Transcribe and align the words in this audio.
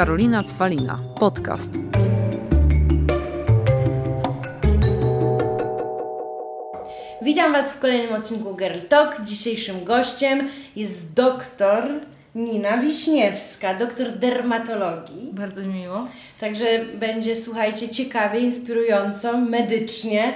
Karolina 0.00 0.42
Cwalina. 0.42 0.98
Podcast. 1.18 1.72
Witam 7.22 7.52
Was 7.52 7.72
w 7.72 7.80
kolejnym 7.80 8.12
odcinku 8.12 8.56
Girl 8.56 8.78
Talk. 8.88 9.22
Dzisiejszym 9.24 9.84
gościem 9.84 10.48
jest 10.76 11.14
doktor 11.14 11.84
Nina 12.34 12.78
Wiśniewska, 12.78 13.74
doktor 13.74 14.10
dermatologii. 14.10 15.30
Bardzo 15.32 15.62
mi 15.62 15.74
miło. 15.74 16.08
Także 16.40 16.64
będzie, 16.94 17.36
słuchajcie, 17.36 17.88
ciekawie, 17.88 18.40
inspirująco, 18.40 19.38
medycznie. 19.38 20.34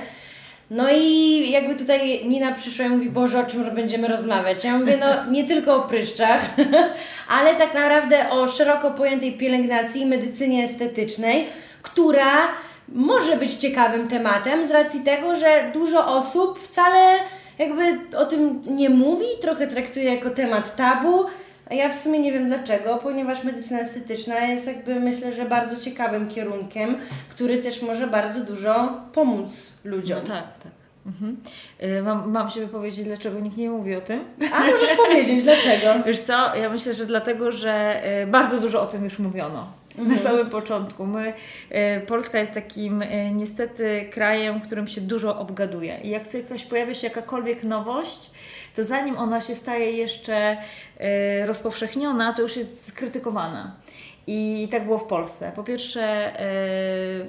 No 0.75 0.85
i 0.93 1.51
jakby 1.51 1.75
tutaj 1.75 2.25
Nina 2.29 2.53
przyszła 2.53 2.85
i 2.85 2.89
mówi, 2.89 3.11
Boże, 3.11 3.41
o 3.41 3.47
czym 3.47 3.75
będziemy 3.75 4.09
rozmawiać? 4.09 4.65
Ja 4.65 4.79
mówię, 4.79 4.99
no 5.01 5.33
nie 5.33 5.45
tylko 5.45 5.77
o 5.77 5.83
pryszczach, 5.83 6.41
ale 7.39 7.57
tak 7.57 7.75
naprawdę 7.75 8.31
o 8.31 8.49
szeroko 8.49 8.91
pojętej 8.91 9.33
pielęgnacji 9.33 10.03
i 10.03 10.07
medycynie 10.07 10.65
estetycznej, 10.65 11.47
która 11.83 12.49
może 12.89 13.37
być 13.37 13.55
ciekawym 13.55 14.09
tematem 14.09 14.69
z 14.69 14.71
racji 14.71 15.01
tego, 15.01 15.37
że 15.37 15.71
dużo 15.75 16.07
osób 16.07 16.61
wcale 16.61 17.19
jakby 17.59 18.17
o 18.17 18.25
tym 18.25 18.63
nie 18.67 18.91
mówi, 18.91 19.27
trochę 19.41 19.67
traktuje 19.67 20.15
jako 20.15 20.31
temat 20.31 20.77
tabu, 20.77 21.25
a 21.71 21.75
ja 21.75 21.89
w 21.89 21.95
sumie 21.95 22.19
nie 22.19 22.33
wiem 22.33 22.47
dlaczego, 22.47 22.97
ponieważ 22.97 23.45
medycyna 23.45 23.81
estetyczna 23.81 24.39
jest 24.39 24.67
jakby 24.67 25.01
myślę, 25.01 25.33
że 25.33 25.45
bardzo 25.45 25.81
ciekawym 25.81 26.29
kierunkiem, 26.29 26.97
który 27.29 27.59
też 27.59 27.83
może 27.83 28.07
bardzo 28.07 28.41
dużo 28.41 29.01
pomóc 29.13 29.73
ludziom. 29.85 30.19
No 30.23 30.35
tak, 30.35 30.59
tak. 30.59 30.73
Mhm. 31.07 31.37
Y, 31.83 32.03
Mam, 32.03 32.31
mam 32.31 32.51
się 32.51 32.61
wypowiedzieć, 32.61 33.05
dlaczego 33.05 33.41
nikt 33.41 33.57
nie 33.57 33.71
mówi 33.71 33.95
o 33.97 34.01
tym. 34.01 34.25
A 34.55 34.61
możesz 34.61 34.97
powiedzieć 35.07 35.43
dlaczego? 35.43 35.95
Wiesz 36.07 36.21
co, 36.21 36.57
ja 36.57 36.71
myślę, 36.71 36.95
że 36.95 37.07
dlatego, 37.07 37.53
że 37.53 38.03
y, 38.23 38.27
bardzo 38.27 38.59
dużo 38.59 38.83
o 38.83 38.87
tym 38.87 39.05
już 39.05 39.19
mówiono. 39.19 39.67
Na 39.99 40.19
samym 40.19 40.51
początku. 40.51 41.07
My, 41.07 41.33
y, 41.71 42.07
Polska 42.07 42.39
jest 42.39 42.55
takim 42.55 43.03
y, 43.03 43.31
niestety 43.33 44.09
krajem, 44.11 44.61
w 44.61 44.67
którym 44.67 44.87
się 44.87 45.01
dużo 45.01 45.39
obgaduje. 45.39 45.99
I 46.03 46.11
jak 46.11 46.35
jakaś 46.35 46.65
pojawia 46.65 46.95
się 46.95 47.07
jakakolwiek 47.07 47.65
nowość, 47.65 48.31
to 48.75 48.85
zanim 48.85 49.19
ona 49.19 49.41
się 49.41 49.55
staje 49.55 49.93
jeszcze 49.93 50.57
y, 51.01 51.47
rozpowszechniona, 51.47 52.33
to 52.33 52.43
już 52.43 52.57
jest 52.57 52.89
skrytykowana. 52.89 53.77
I 54.27 54.69
tak 54.71 54.85
było 54.85 54.99
w 54.99 55.05
Polsce. 55.05 55.53
Po 55.57 55.63
pierwsze, 55.63 56.33
y, 56.41 57.27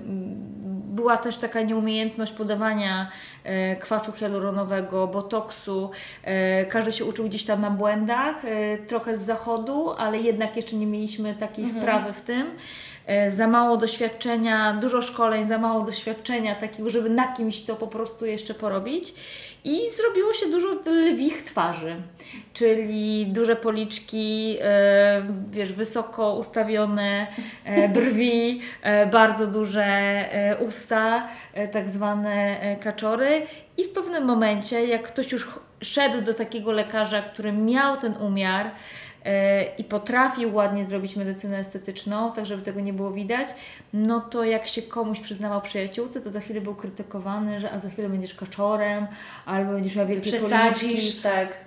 była 0.95 1.17
też 1.17 1.37
taka 1.37 1.61
nieumiejętność 1.61 2.33
podawania 2.33 3.11
e, 3.43 3.75
kwasu 3.75 4.11
hialuronowego, 4.11 5.07
botoksu. 5.07 5.91
E, 6.23 6.65
Każdy 6.65 6.91
się 6.91 7.05
uczył 7.05 7.25
gdzieś 7.25 7.45
tam 7.45 7.61
na 7.61 7.69
błędach, 7.71 8.45
e, 8.45 8.77
trochę 8.77 9.17
z 9.17 9.21
zachodu, 9.21 9.91
ale 9.97 10.17
jednak 10.19 10.55
jeszcze 10.55 10.75
nie 10.75 10.87
mieliśmy 10.87 11.35
takiej 11.35 11.65
wprawy 11.67 12.13
w 12.13 12.21
tym. 12.21 12.51
E, 13.05 13.31
Za 13.31 13.47
mało 13.47 13.77
doświadczenia, 13.77 14.77
dużo 14.81 15.01
szkoleń, 15.01 15.47
za 15.47 15.57
mało 15.57 15.81
doświadczenia 15.81 16.55
takiego, 16.55 16.89
żeby 16.89 17.09
na 17.09 17.27
kimś 17.33 17.63
to 17.63 17.75
po 17.75 17.87
prostu 17.87 18.25
jeszcze 18.25 18.53
porobić. 18.53 19.13
I 19.63 19.79
zrobiło 19.97 20.33
się 20.33 20.45
dużo 20.51 20.67
lwich 20.85 21.43
twarzy, 21.43 21.95
czyli 22.55 23.27
duże 23.27 23.55
policzki, 23.55 24.57
e, 24.61 25.23
wiesz, 25.51 25.73
wysoko 25.73 26.35
ustawione 26.35 27.27
e, 27.65 27.89
brwi, 27.89 28.61
e, 28.81 29.05
bardzo 29.05 29.47
duże 29.47 29.85
usta, 30.59 31.27
tak 31.71 31.89
zwane 31.89 32.57
kaczory. 32.79 33.41
I 33.77 33.83
w 33.83 33.89
pewnym 33.89 34.25
momencie, 34.25 34.85
jak 34.85 35.03
ktoś 35.03 35.31
już 35.31 35.59
szedł 35.81 36.21
do 36.21 36.33
takiego 36.33 36.71
lekarza, 36.71 37.21
który 37.21 37.51
miał 37.51 37.97
ten 37.97 38.13
umiar, 38.17 38.71
i 39.77 39.83
potrafił 39.83 40.55
ładnie 40.55 40.85
zrobić 40.85 41.15
medycynę 41.15 41.57
estetyczną, 41.59 42.33
tak 42.33 42.45
żeby 42.45 42.61
tego 42.61 42.79
nie 42.79 42.93
było 42.93 43.11
widać, 43.11 43.47
no 43.93 44.19
to 44.19 44.43
jak 44.43 44.67
się 44.67 44.81
komuś 44.81 45.19
przyznawał 45.19 45.61
przyjaciółce, 45.61 46.21
to 46.21 46.31
za 46.31 46.39
chwilę 46.39 46.61
był 46.61 46.75
krytykowany, 46.75 47.59
że 47.59 47.71
a 47.71 47.79
za 47.79 47.89
chwilę 47.89 48.09
będziesz 48.09 48.33
kaczorem, 48.33 49.07
albo 49.45 49.71
będziesz 49.71 49.95
miała 49.95 50.07
wielkie 50.07 50.31
policzki. 50.31 50.47
Przesadzisz, 50.47 51.21
tak. 51.21 51.64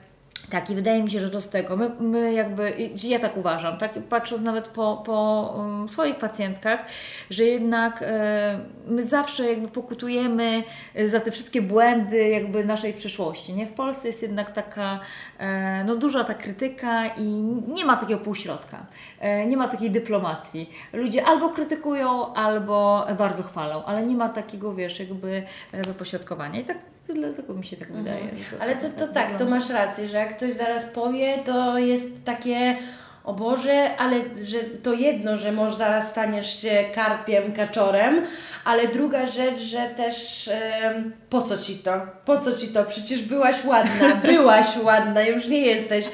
Tak, 0.51 0.71
i 0.71 0.75
wydaje 0.75 1.03
mi 1.03 1.11
się, 1.11 1.21
że 1.21 1.31
to 1.31 1.41
z 1.41 1.49
tego. 1.49 1.77
My, 1.77 1.91
my 2.01 2.33
jakby, 2.33 2.91
ja 3.05 3.19
tak 3.19 3.37
uważam, 3.37 3.79
tak, 3.79 3.93
patrząc 4.09 4.43
nawet 4.43 4.69
po, 4.69 5.03
po 5.07 5.55
um, 5.57 5.89
swoich 5.89 6.17
pacjentkach, 6.17 6.85
że 7.31 7.45
jednak 7.45 8.03
e, 8.03 8.61
my 8.87 9.07
zawsze 9.07 9.47
jakby 9.47 9.69
pokutujemy 9.69 10.63
e, 10.95 11.09
za 11.09 11.21
te 11.21 11.31
wszystkie 11.31 11.63
błędy 11.63 12.29
jakby 12.29 12.65
naszej 12.65 12.95
przeszłości, 12.95 13.55
nie? 13.55 13.67
W 13.67 13.73
Polsce 13.73 14.09
jest 14.09 14.23
jednak 14.23 14.51
taka, 14.51 15.01
e, 15.39 15.85
no 15.85 15.97
duża 15.97 16.25
ta 16.25 16.35
krytyka 16.35 17.07
i 17.07 17.25
nie 17.69 17.85
ma 17.85 17.97
takiego 17.97 18.21
półśrodka, 18.21 18.87
e, 19.21 19.47
nie 19.47 19.57
ma 19.57 19.69
takiej 19.69 19.91
dyplomacji. 19.91 20.71
Ludzie 20.93 21.25
albo 21.25 21.49
krytykują, 21.49 22.35
albo 22.35 23.07
bardzo 23.19 23.43
chwalą, 23.43 23.85
ale 23.85 24.03
nie 24.03 24.17
ma 24.17 24.29
takiego, 24.29 24.75
wiesz, 24.75 25.01
jakby 25.01 25.43
e, 25.73 25.83
wypośrodkowania 25.83 26.61
i 26.61 26.65
tak 26.65 26.79
dlatego 27.15 27.55
mi 27.55 27.65
się 27.65 27.77
tak 27.77 27.93
wydaje. 27.93 28.19
że 28.23 28.57
Mhm. 28.57 28.63
Ale 28.63 28.75
to, 28.77 28.81
tak 28.89 28.95
to 28.97 29.07
tak, 29.07 29.25
to 29.27 29.33
wygląda. 29.33 29.57
masz 29.57 29.71
rację, 29.71 30.09
że 30.09 30.17
jak 30.17 30.37
ktoś 30.37 30.55
zaraz 30.55 30.85
powie, 30.85 31.39
to 31.45 31.79
jest 31.79 32.25
takie 32.25 32.77
o 33.25 33.33
Boże, 33.35 33.97
ale 33.99 34.17
że 34.43 34.59
to 34.83 34.93
jedno, 34.93 35.39
że 35.39 35.53
może 35.53 35.77
zaraz 35.77 36.11
staniesz 36.11 36.63
się 36.63 36.85
karpiem, 36.95 37.53
kaczorem, 37.53 38.23
ale 38.65 38.89
druga 38.89 39.27
rzecz, 39.27 39.61
że 39.61 39.79
też 39.97 40.49
em, 40.83 41.13
po 41.31 41.43
co 41.43 41.59
ci 41.59 41.75
to? 41.77 41.91
Po 42.25 42.37
co 42.41 42.53
ci 42.53 42.69
to? 42.69 42.85
Przecież 42.85 43.23
byłaś 43.23 43.65
ładna, 43.65 44.17
byłaś 44.33 44.67
ładna, 44.83 45.23
już 45.23 45.47
nie 45.49 45.61
jesteś. 45.61 46.05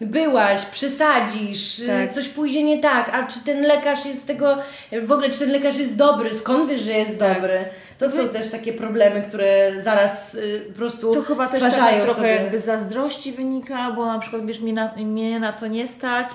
Byłaś, 0.00 0.64
przesadzisz, 0.64 1.78
y, 1.78 1.86
Tak. 1.86 2.12
coś 2.12 2.28
pójdzie 2.28 2.62
nie 2.62 2.78
tak, 2.80 3.10
a 3.14 3.26
czy 3.26 3.44
ten 3.44 3.62
lekarz 3.62 4.06
jest 4.06 4.26
tego, 4.26 4.56
w 5.02 5.12
ogóle 5.12 5.30
czy 5.30 5.38
ten 5.38 5.50
lekarz 5.50 5.78
jest 5.78 5.96
dobry, 5.96 6.34
skąd 6.34 6.70
wiesz, 6.70 6.80
że 6.80 6.92
jest 6.92 7.18
Tak. 7.18 7.34
dobry? 7.34 7.64
To 7.98 8.10
są 8.10 8.28
też 8.28 8.50
takie 8.50 8.72
problemy, 8.72 9.22
które 9.22 9.72
zaraz 9.82 10.34
y, 10.34 10.64
po 10.68 10.74
prostu 10.78 11.12
To 11.14 11.22
chyba 11.22 11.46
też 11.46 11.60
trochę 11.60 12.14
sobie. 12.14 12.28
jakby 12.28 12.58
zazdrości 12.58 13.32
wynika, 13.32 13.90
bo 13.90 14.06
na 14.06 14.18
przykład 14.18 14.46
wiesz, 14.46 14.60
mnie 14.60 14.72
na, 14.72 14.94
mnie 14.96 15.40
na 15.40 15.52
to 15.52 15.66
nie 15.66 15.88
stać, 15.88 16.26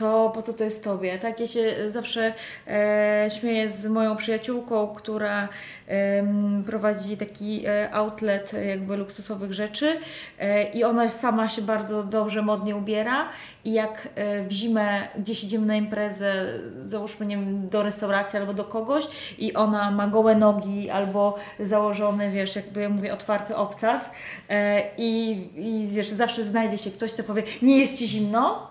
to 0.00 0.30
po 0.34 0.42
co 0.42 0.52
to 0.52 0.64
jest 0.64 0.84
tobie? 0.84 1.18
Tak, 1.18 1.40
ja 1.40 1.46
się 1.46 1.90
zawsze 1.90 2.34
e, 2.66 3.28
śmieję 3.40 3.70
z 3.70 3.86
moją 3.86 4.16
przyjaciółką, 4.16 4.94
która 4.94 5.48
em, 5.86 6.64
prowadzi 6.66 7.16
taki 7.16 7.66
e, 7.66 7.94
outlet 7.94 8.54
e, 8.54 8.66
jakby 8.66 8.96
luksusowych 8.96 9.52
rzeczy 9.52 9.96
e, 10.38 10.70
i 10.72 10.84
ona 10.84 11.08
sama 11.08 11.48
się 11.48 11.62
bardzo 11.62 12.02
dobrze, 12.02 12.42
modnie 12.42 12.76
ubiera 12.76 13.28
i 13.64 13.72
jak 13.72 14.08
e, 14.14 14.44
w 14.44 14.52
zimę 14.52 15.08
gdzieś 15.18 15.44
idziemy 15.44 15.66
na 15.66 15.76
imprezę, 15.76 16.46
załóżmy 16.78 17.26
nie 17.26 17.36
wiem, 17.36 17.68
do 17.68 17.82
restauracji 17.82 18.38
albo 18.38 18.54
do 18.54 18.64
kogoś 18.64 19.04
i 19.38 19.54
ona 19.54 19.90
ma 19.90 20.08
gołe 20.08 20.34
nogi 20.34 20.90
albo 20.90 21.36
założony, 21.58 22.30
wiesz, 22.30 22.56
jakby 22.56 22.80
ja 22.80 22.88
mówię, 22.88 23.12
otwarty 23.12 23.56
obcas 23.56 24.10
e, 24.48 24.82
i, 24.98 25.30
i 25.56 25.88
wiesz, 25.88 26.08
zawsze 26.08 26.44
znajdzie 26.44 26.78
się 26.78 26.90
ktoś, 26.90 27.12
kto 27.12 27.22
powie, 27.22 27.42
nie 27.62 27.78
jest 27.78 27.98
Ci 27.98 28.06
zimno, 28.06 28.69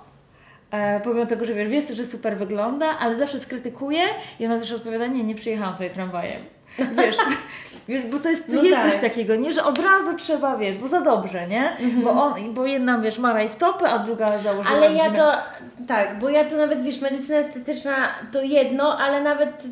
E, 0.71 0.99
pomimo 0.99 1.25
tego, 1.25 1.45
że 1.45 1.53
wiesz, 1.53 1.69
wiesz, 1.69 1.87
że 1.87 2.05
super 2.05 2.37
wygląda, 2.37 2.97
ale 2.99 3.17
zawsze 3.17 3.39
skrytykuje 3.39 4.01
i 4.39 4.45
ona 4.45 4.57
zawsze 4.57 4.75
odpowiada, 4.75 5.07
nie, 5.07 5.23
nie 5.23 5.35
przyjechałam 5.35 5.73
tutaj 5.73 5.91
tramwajem. 5.91 6.41
Wiesz, 6.77 7.17
wiesz 7.87 8.05
bo 8.05 8.19
to 8.19 8.29
jest, 8.29 8.49
No 8.49 8.63
jest 8.63 8.75
tak. 8.75 8.91
coś 8.91 9.01
takiego, 9.01 9.35
nie, 9.35 9.53
że 9.53 9.63
od 9.63 9.79
razu 9.79 10.17
trzeba, 10.17 10.57
wiesz, 10.57 10.77
bo 10.77 10.87
za 10.87 11.01
dobrze, 11.01 11.47
nie? 11.47 11.77
Bo, 12.03 12.09
on, 12.11 12.53
bo 12.53 12.65
jedna, 12.65 12.99
wiesz, 12.99 13.19
ma 13.19 13.33
rajstopy, 13.33 13.85
a 13.85 13.99
druga 13.99 14.37
założyła 14.37 14.77
Ale 14.77 14.93
ja 14.93 15.11
to, 15.11 15.33
tak, 15.87 16.19
bo 16.19 16.29
ja 16.29 16.45
to 16.45 16.57
nawet, 16.57 16.81
wiesz, 16.81 17.01
medycyna 17.01 17.37
estetyczna 17.37 17.95
to 18.31 18.41
jedno, 18.41 18.97
ale 18.99 19.21
nawet 19.21 19.63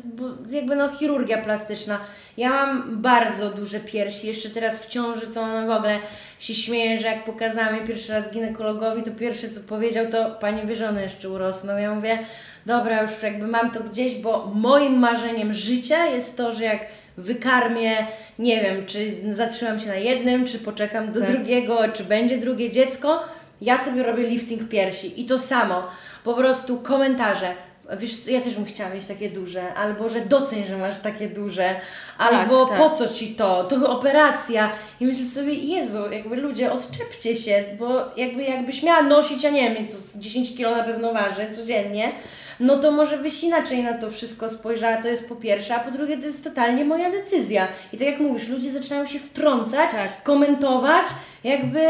jakby 0.50 0.76
no 0.76 0.88
chirurgia 0.88 1.38
plastyczna. 1.38 1.98
Ja 2.36 2.50
mam 2.50 3.02
bardzo 3.02 3.50
duże 3.50 3.80
piersi, 3.80 4.26
jeszcze 4.26 4.50
teraz 4.50 4.86
w 4.86 4.86
ciąży 4.86 5.26
to 5.26 5.46
w 5.46 5.70
ogóle 5.70 5.98
się 6.38 6.54
śmieję, 6.54 6.98
że 6.98 7.06
jak 7.06 7.24
pokazałam 7.24 7.76
je 7.76 7.80
pierwszy 7.80 8.12
raz 8.12 8.30
ginekologowi, 8.30 9.02
to 9.02 9.10
pierwsze 9.10 9.48
co 9.48 9.60
powiedział 9.60 10.06
to 10.06 10.30
Pani 10.30 10.66
wie, 10.66 10.76
że 10.76 10.88
one 10.88 11.02
jeszcze 11.02 11.28
urosną. 11.28 11.76
Ja 11.76 11.94
mówię, 11.94 12.18
dobra, 12.66 13.02
już 13.02 13.22
jakby 13.22 13.46
mam 13.46 13.70
to 13.70 13.80
gdzieś, 13.80 14.14
bo 14.14 14.50
moim 14.54 14.98
marzeniem 14.98 15.52
życia 15.52 16.06
jest 16.06 16.36
to, 16.36 16.52
że 16.52 16.64
jak 16.64 16.86
wykarmię, 17.16 18.06
nie 18.38 18.60
wiem, 18.60 18.86
czy 18.86 19.14
zatrzymam 19.32 19.80
się 19.80 19.86
na 19.86 19.94
jednym, 19.94 20.44
czy 20.44 20.58
poczekam 20.58 21.12
do 21.12 21.20
Tak. 21.20 21.30
drugiego, 21.30 21.78
czy 21.92 22.04
będzie 22.04 22.38
drugie 22.38 22.70
dziecko, 22.70 23.24
ja 23.60 23.78
sobie 23.78 24.02
robię 24.02 24.22
lifting 24.28 24.68
piersi 24.68 25.20
i 25.20 25.26
to 25.26 25.38
samo. 25.38 25.82
Po 26.24 26.34
prostu 26.34 26.76
komentarze. 26.76 27.54
Wiesz, 27.96 28.26
ja 28.26 28.40
też 28.40 28.54
bym 28.54 28.64
chciała 28.64 28.90
mieć 28.94 29.04
takie 29.04 29.30
duże, 29.30 29.74
albo 29.74 30.08
że 30.08 30.20
doceń, 30.20 30.64
że 30.66 30.76
masz 30.76 30.98
takie 30.98 31.28
duże, 31.28 31.74
albo 32.18 32.66
tak. 32.66 32.78
po 32.78 32.90
co 32.90 33.08
ci 33.08 33.34
to, 33.34 33.64
to 33.64 33.90
operacja. 33.90 34.70
I 35.00 35.06
myślę 35.06 35.26
sobie, 35.26 35.52
Jezu, 35.54 36.12
jakby 36.12 36.36
ludzie, 36.36 36.72
odczepcie 36.72 37.36
się, 37.36 37.64
bo 37.78 38.04
jakby 38.16 38.42
jakbyś 38.42 38.82
miała 38.82 39.02
nosić, 39.02 39.42
ja 39.42 39.50
nie 39.50 39.74
wiem, 39.74 39.86
to 39.86 39.96
z 39.96 40.16
10 40.16 40.56
kilo 40.56 40.76
na 40.76 40.84
pewno 40.84 41.12
waży 41.12 41.54
codziennie, 41.54 42.12
no 42.60 42.78
to 42.78 42.90
może 42.92 43.18
byś 43.18 43.42
inaczej 43.42 43.82
na 43.82 43.98
to 43.98 44.10
wszystko 44.10 44.48
spojrzała, 44.48 44.96
to 44.96 45.08
jest 45.08 45.28
po 45.28 45.36
pierwsze, 45.36 45.74
a 45.74 45.80
po 45.80 45.90
drugie 45.90 46.18
to 46.18 46.26
jest 46.26 46.44
totalnie 46.44 46.84
moja 46.84 47.10
decyzja. 47.10 47.68
I 47.92 47.98
tak 47.98 48.06
jak 48.06 48.20
mówisz, 48.20 48.48
ludzie 48.48 48.70
zaczynają 48.70 49.06
się 49.06 49.18
wtrącać, 49.18 49.90
Tak. 49.90 50.22
komentować, 50.22 51.06
jakby 51.44 51.80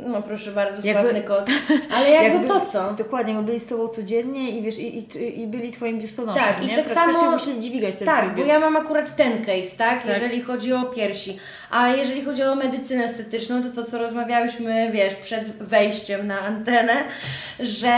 No 0.00 0.22
proszę 0.22 0.50
bardzo, 0.52 0.86
Jakby- 0.88 1.02
sławny 1.02 1.22
kot. 1.22 1.46
Ale 1.96 2.10
jakby, 2.10 2.48
po 2.48 2.60
co? 2.60 2.92
Dokładnie, 2.94 3.34
bo 3.34 3.42
byli 3.42 3.60
z 3.60 3.66
Tobą 3.66 3.88
codziennie 3.88 4.50
i 4.50 4.62
wiesz, 4.62 4.78
i, 4.78 4.98
i, 4.98 5.40
i 5.42 5.46
byli 5.46 5.70
Twoim 5.70 5.98
biustonoszem, 5.98 6.44
Tak, 6.44 6.64
i 6.64 6.66
nie? 6.66 6.76
tak 6.76 6.84
Praktycznie 6.84 7.20
samo- 7.20 7.30
musieli 7.30 7.60
dźwigać 7.60 7.96
ten 7.96 8.06
Tak, 8.06 8.36
bo 8.36 8.44
ja 8.44 8.60
mam 8.60 8.76
akurat 8.76 9.16
ten 9.16 9.44
case, 9.44 9.76
tak? 9.78 10.02
Tak. 10.02 10.06
Jeżeli 10.06 10.40
chodzi 10.40 10.72
o 10.72 10.82
piersi. 10.84 11.38
A 11.70 11.88
jeżeli 11.88 12.24
chodzi 12.24 12.42
o 12.42 12.54
medycynę 12.54 13.04
estetyczną, 13.04 13.62
to 13.62 13.68
to 13.70 13.84
co 13.90 13.98
rozmawiałyśmy, 13.98 14.90
wiesz, 14.92 15.14
przed 15.14 15.50
wejściem 15.50 16.26
na 16.26 16.40
antenę, 16.40 16.94
że 17.60 17.94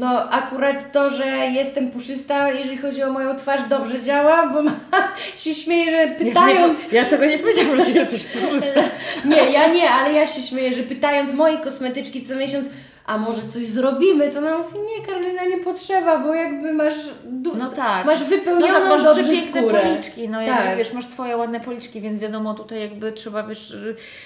no 0.00 0.30
akurat 0.30 0.92
to, 0.92 1.10
że 1.10 1.26
jestem 1.26 1.90
puszysta, 1.90 2.50
jeżeli 2.50 2.78
chodzi 2.78 3.02
o 3.02 3.12
moją 3.12 3.36
twarz, 3.36 3.60
dobrze 3.68 4.02
działa, 4.02 4.46
bo 4.46 4.62
ma, 4.62 4.72
się 5.36 5.54
śmieję, 5.54 5.90
że 5.90 6.24
pytając... 6.24 6.92
Ja 6.92 7.04
tego 7.04 7.26
nie 7.26 7.38
powiedziałam, 7.38 7.76
że 7.76 7.84
Ty 7.84 7.92
jesteś 7.92 8.24
pusta. 8.40 8.82
Nie, 9.24 9.52
ja 9.52 9.68
nie, 9.68 9.90
ale 9.90 10.12
ja 10.12 10.26
się 10.26 10.42
śmieję, 10.42 10.74
że 10.74 10.82
pytając 10.82 11.32
mojej 11.32 11.58
kosmetyczki 11.58 12.26
co 12.26 12.36
miesiąc, 12.36 12.70
a 13.06 13.18
może 13.18 13.42
coś 13.42 13.66
zrobimy, 13.66 14.28
to 14.32 14.38
ona 14.38 14.58
mówi, 14.58 14.78
nie 14.98 15.06
Karolina, 15.06 15.44
nie 15.44 15.58
potrzeba, 15.58 16.18
bo 16.18 16.34
jakby 16.34 16.72
masz, 16.72 16.94
du- 17.24 17.56
No 17.56 17.68
tak. 17.68 18.06
masz 18.06 18.20
No 18.20 18.26
wypełnioną 18.26 18.72
tak, 18.72 18.88
masz 18.88 19.02
dobrze 19.04 19.36
skórę. 19.42 19.80
policzki, 19.80 20.28
no 20.28 20.46
Tak. 20.46 20.76
wiesz, 20.78 20.92
masz 20.92 21.06
swoje 21.06 21.36
ładne 21.36 21.60
policzki, 21.60 22.00
więc 22.00 22.20
wiadomo, 22.20 22.54
tutaj 22.54 22.80
jakby 22.80 23.12
trzeba, 23.12 23.42
wiesz, 23.42 23.76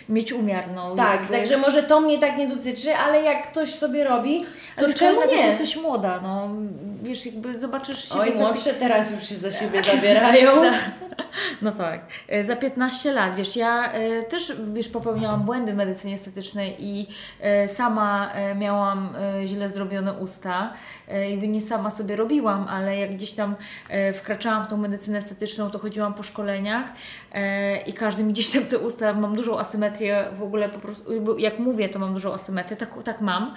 mieć 0.09 0.33
umiar, 0.33 0.65
no. 0.75 0.95
Tak, 0.95 1.21
jakby. 1.21 1.37
także 1.37 1.57
może 1.57 1.83
to 1.83 2.01
mnie 2.01 2.19
tak 2.19 2.37
nie 2.39 2.49
dotyczy, 2.49 2.95
ale 2.95 3.23
jak 3.23 3.51
ktoś 3.51 3.75
sobie 3.75 4.05
robi, 4.05 4.47
to 4.77 4.85
Ale 4.85 4.95
czemu 4.95 5.21
nie? 5.31 5.37
jesteś 5.47 5.77
młoda, 5.77 6.21
no. 6.23 6.49
Wiesz, 7.03 7.27
jakby 7.27 7.59
zobaczysz 7.59 8.09
siebie 8.09 8.21
Oj, 8.21 8.33
za- 8.33 8.39
młodsze 8.39 8.75
teraz 8.75 9.11
już 9.11 9.25
się 9.29 9.35
za 9.37 9.53
siebie 9.61 9.83
zabierają. 9.83 10.51
No 11.63 11.73
tak. 11.73 12.01
E, 12.29 12.45
Za 12.45 12.57
15 12.57 13.13
lat, 13.13 13.35
wiesz, 13.35 13.57
ja 13.57 13.93
e, 13.93 14.23
też, 14.23 14.53
wiesz, 14.73 14.89
popełniałam 14.89 15.41
błędy 15.43 15.73
w 15.73 15.77
medycynie 15.77 16.15
estetycznej 16.15 16.77
i 16.79 17.07
e, 17.41 17.69
sama 17.69 18.33
e, 18.35 18.55
miałam 18.65 19.17
e, 19.17 19.47
źle 19.47 19.69
zrobione 19.69 20.13
usta. 20.13 20.73
E, 21.09 21.31
jakby 21.31 21.49
nie 21.49 21.61
sama 21.61 21.91
sobie 21.91 22.17
robiłam, 22.17 22.69
ale 22.69 22.97
jak 22.97 23.11
gdzieś 23.15 23.33
tam 23.33 23.55
e, 23.89 24.13
wkraczałam 24.13 24.65
w 24.65 24.67
tą 24.67 24.77
medycynę 24.77 25.19
estetyczną, 25.19 25.71
to 25.71 25.79
chodziłam 25.79 26.15
po 26.15 26.23
szkoleniach 26.23 26.87
e, 27.33 27.77
i 27.83 27.93
każdy 27.93 28.25
mi 28.25 28.33
gdzieś 28.33 28.51
tam 28.51 28.65
te 28.65 28.79
usta, 28.79 29.13
mam 29.13 29.37
dużą 29.37 29.59
asymetrię 29.59 30.25
w 30.33 30.43
ogóle 30.43 30.69
po 30.69 30.79
prostu, 30.79 31.37
jak 31.39 31.59
mówię, 31.59 31.89
to 31.89 31.99
mam 31.99 32.15
dużą 32.15 32.35
asymetrię, 32.35 32.77
tak, 32.77 33.03
tak 33.05 33.21
mam. 33.21 33.55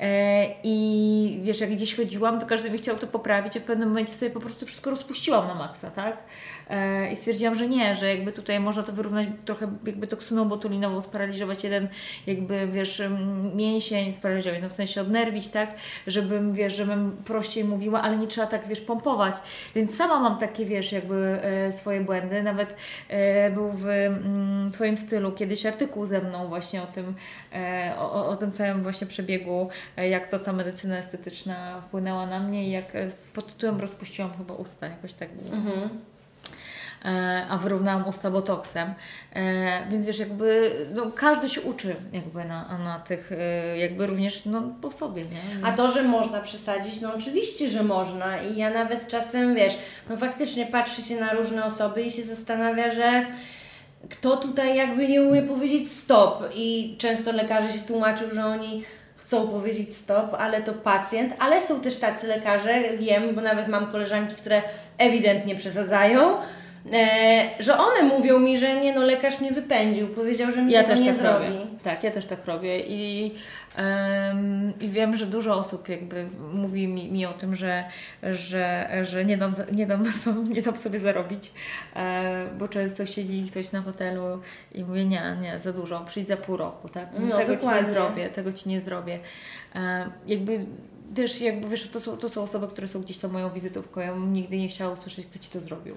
E, 0.00 0.46
I 0.62 1.40
wiesz, 1.42 1.60
jak 1.60 1.70
gdzieś 1.70 1.96
chodziłam, 1.96 2.40
to 2.40 2.46
każdy 2.46 2.70
mi 2.70 2.78
chciał 2.78 2.96
to 2.96 3.06
poprawić, 3.06 3.56
a 3.56 3.60
w 3.60 3.62
pewnym 3.62 3.88
momencie 3.88 4.12
sobie 4.12 4.30
po 4.30 4.40
prostu 4.40 4.66
wszystko 4.66 4.90
rozpuściłam 4.90 5.46
na 5.46 5.54
maksa, 5.54 5.90
tak? 5.90 6.16
E, 6.70 7.12
I 7.12 7.16
stwierdziłam, 7.16 7.54
że 7.54 7.68
nie, 7.68 7.96
że 7.96 8.08
jakby 8.08 8.32
tutaj 8.32 8.60
można 8.60 8.82
to 8.82 8.92
wyrównać 8.92 9.28
trochę 9.44 9.72
jakby 9.86 10.06
toksyną 10.06 10.44
botulinową, 10.44 11.00
sparaliżować 11.00 11.64
jeden 11.64 11.88
jakby, 12.26 12.68
wiesz, 12.72 13.00
m, 13.00 13.56
mięsień, 13.56 14.12
sparaliżować, 14.12 14.39
no 14.62 14.68
w 14.68 14.72
sensie 14.72 15.00
odnerwić, 15.00 15.48
tak? 15.48 15.74
Żebym, 16.06 16.52
wiesz, 16.54 16.74
żebym 16.76 17.16
prościej 17.24 17.64
mówiła, 17.64 18.02
ale 18.02 18.16
nie 18.16 18.26
trzeba 18.26 18.46
tak, 18.46 18.68
wiesz, 18.68 18.80
pompować. 18.80 19.34
Więc 19.74 19.94
sama 19.96 20.20
mam 20.20 20.38
takie, 20.38 20.64
wiesz, 20.64 20.92
jakby 20.92 21.38
e, 21.42 21.72
swoje 21.72 22.00
błędy. 22.00 22.42
Nawet 22.42 22.76
e, 23.08 23.50
był 23.50 23.70
w 23.72 23.86
mm, 23.86 24.70
Twoim 24.70 24.96
stylu 24.96 25.32
kiedyś 25.32 25.66
artykuł 25.66 26.06
ze 26.06 26.20
mną 26.20 26.48
właśnie 26.48 26.82
o 26.82 26.86
tym, 26.86 27.14
e, 27.52 27.94
o, 27.98 28.28
o- 28.28 28.36
tym 28.36 28.52
całym 28.52 28.82
właśnie 28.82 29.06
przebiegu, 29.06 29.68
e, 29.96 30.08
jak 30.08 30.26
to 30.30 30.38
ta 30.38 30.52
medycyna 30.52 30.98
estetyczna 30.98 31.80
wpłynęła 31.80 32.26
na 32.26 32.40
mnie 32.40 32.64
i 32.68 32.70
jak 32.70 32.94
e, 32.94 33.08
pod 33.32 33.54
tytułem 33.54 33.80
rozpuściłam 33.80 34.30
chyba 34.38 34.54
usta, 34.54 34.86
jakoś 34.86 35.14
tak 35.14 35.28
było. 35.34 35.56
E, 35.84 35.88
a 37.48 37.56
wyrównałam 37.56 38.08
usta 38.08 38.30
botoksem. 38.30 38.94
E, 39.34 39.86
więc 39.90 40.06
wiesz, 40.06 40.18
jakby 40.18 40.72
no, 40.94 41.10
każdy 41.14 41.48
się 41.48 41.60
uczy 41.60 41.96
jakby 42.12 42.44
na, 42.44 42.78
na 42.84 42.98
tych, 42.98 43.32
e, 43.32 43.78
jakby 43.78 44.06
również 44.06 44.44
no, 44.44 44.62
po 44.80 44.90
sobie, 44.90 45.22
nie? 45.22 45.66
A 45.66 45.72
to, 45.72 45.90
że 45.90 46.02
można 46.02 46.40
przesadzić, 46.40 47.00
no 47.00 47.14
oczywiście, 47.14 47.70
że 47.70 47.82
można 47.82 48.42
i 48.42 48.56
ja 48.56 48.70
nawet 48.70 49.08
czasem, 49.08 49.54
wiesz, 49.54 49.78
no 50.10 50.16
faktycznie 50.16 50.66
patrzy 50.66 51.02
się 51.02 51.20
na 51.20 51.32
różne 51.32 51.64
osoby 51.64 52.02
i 52.02 52.10
się 52.10 52.22
zastanawia, 52.22 52.90
że 52.90 53.26
kto 54.10 54.36
tutaj 54.36 54.76
jakby 54.76 55.08
nie 55.08 55.22
umie 55.22 55.42
powiedzieć 55.42 55.90
stop 55.92 56.44
i 56.54 56.96
często 56.98 57.32
lekarze 57.32 57.72
się 57.72 57.78
tłumaczył, 57.78 58.30
że 58.34 58.46
oni 58.46 58.84
chcą 59.16 59.48
powiedzieć 59.48 59.96
stop, 59.96 60.34
ale 60.38 60.62
to 60.62 60.72
pacjent, 60.72 61.34
ale 61.38 61.60
są 61.60 61.80
też 61.80 61.96
tacy 61.96 62.26
lekarze, 62.26 62.82
wiem, 62.98 63.34
bo 63.34 63.40
nawet 63.40 63.68
mam 63.68 63.86
koleżanki, 63.86 64.34
które 64.34 64.62
ewidentnie 64.98 65.56
przesadzają, 65.56 66.38
e, 66.38 66.59
że 67.60 67.78
one 67.78 68.02
mówią 68.02 68.38
mi, 68.38 68.58
że 68.58 68.80
nie 68.80 68.94
no, 68.94 69.02
lekarz 69.02 69.40
mnie 69.40 69.52
wypędził, 69.52 70.08
powiedział, 70.08 70.52
że 70.52 70.62
mi 70.62 70.72
Ja 70.72 70.84
też 70.84 71.00
nie 71.00 71.06
tak 71.06 71.16
zrobi. 71.16 71.46
robię. 71.46 71.66
Tak, 71.84 72.04
ja 72.04 72.10
też 72.10 72.26
tak 72.26 72.46
robię 72.46 72.80
i, 72.80 73.34
i 74.80 74.88
wiem, 74.88 75.16
że 75.16 75.26
dużo 75.26 75.54
osób 75.54 75.88
jakby 75.88 76.26
mówi 76.52 76.88
mi, 76.88 77.12
mi 77.12 77.26
o 77.26 77.32
tym, 77.32 77.56
że, 77.56 77.84
że, 78.22 78.88
że 79.02 79.24
nie, 79.24 79.36
dam, 79.36 79.52
nie, 79.72 79.86
dam 79.86 80.12
sobie, 80.12 80.54
nie 80.54 80.62
dam 80.62 80.76
sobie 80.76 81.00
zarobić, 81.00 81.52
e, 81.96 82.46
bo 82.58 82.68
często 82.68 83.06
siedzi 83.06 83.46
ktoś 83.50 83.72
na 83.72 83.82
hotelu 83.82 84.40
i 84.74 84.84
mówi 84.84 85.06
nie, 85.06 85.36
nie, 85.42 85.58
za 85.60 85.72
dużo, 85.72 86.00
przyjdź 86.00 86.28
za 86.28 86.36
pół 86.36 86.56
roku, 86.56 86.88
tak? 86.88 87.08
No, 87.18 87.38
tego 87.38 87.52
Ci 87.52 87.58
dokładnie. 87.58 87.82
nie 87.88 87.94
zrobię, 87.94 88.28
tego 88.30 88.52
Ci 88.52 88.68
nie 88.68 88.80
zrobię. 88.80 89.18
E, 89.74 90.10
jakby 90.26 90.66
też 91.14 91.40
jakby 91.40 91.68
wiesz, 91.68 91.88
to 91.88 92.00
są, 92.00 92.16
to 92.16 92.28
są 92.28 92.42
osoby, 92.42 92.68
które 92.68 92.88
są 92.88 93.00
gdzieś 93.00 93.18
tam 93.18 93.30
moją 93.30 93.50
wizytówką, 93.50 94.00
ja 94.00 94.12
bym 94.12 94.32
nigdy 94.32 94.58
nie 94.58 94.68
chciała 94.68 94.92
usłyszeć, 94.92 95.26
kto 95.26 95.38
Ci 95.38 95.50
to 95.50 95.60
zrobił. 95.60 95.96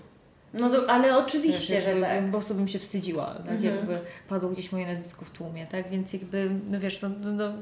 No 0.53 0.69
to, 0.69 0.89
ale 0.91 1.17
oczywiście, 1.17 1.73
Wiesz, 1.75 1.83
że 1.83 1.89
jakby, 1.89 2.05
tak. 2.05 2.25
Po 2.25 2.31
prostu 2.31 2.55
bym 2.55 2.67
się 2.67 2.79
wstydziła, 2.79 3.25
tak 3.25 3.39
Mhm. 3.55 3.63
jakby 3.63 3.99
padło 4.29 4.49
gdzieś 4.49 4.71
moje 4.71 4.85
nazwisko 4.85 5.25
w 5.25 5.29
tłumie, 5.29 5.67
tak? 5.67 5.89
Więc 5.89 6.13
jakby, 6.13 6.49
no 6.69 6.79
wiesz, 6.79 7.01
no, 7.01 7.09
no, 7.21 7.31
no, 7.31 7.53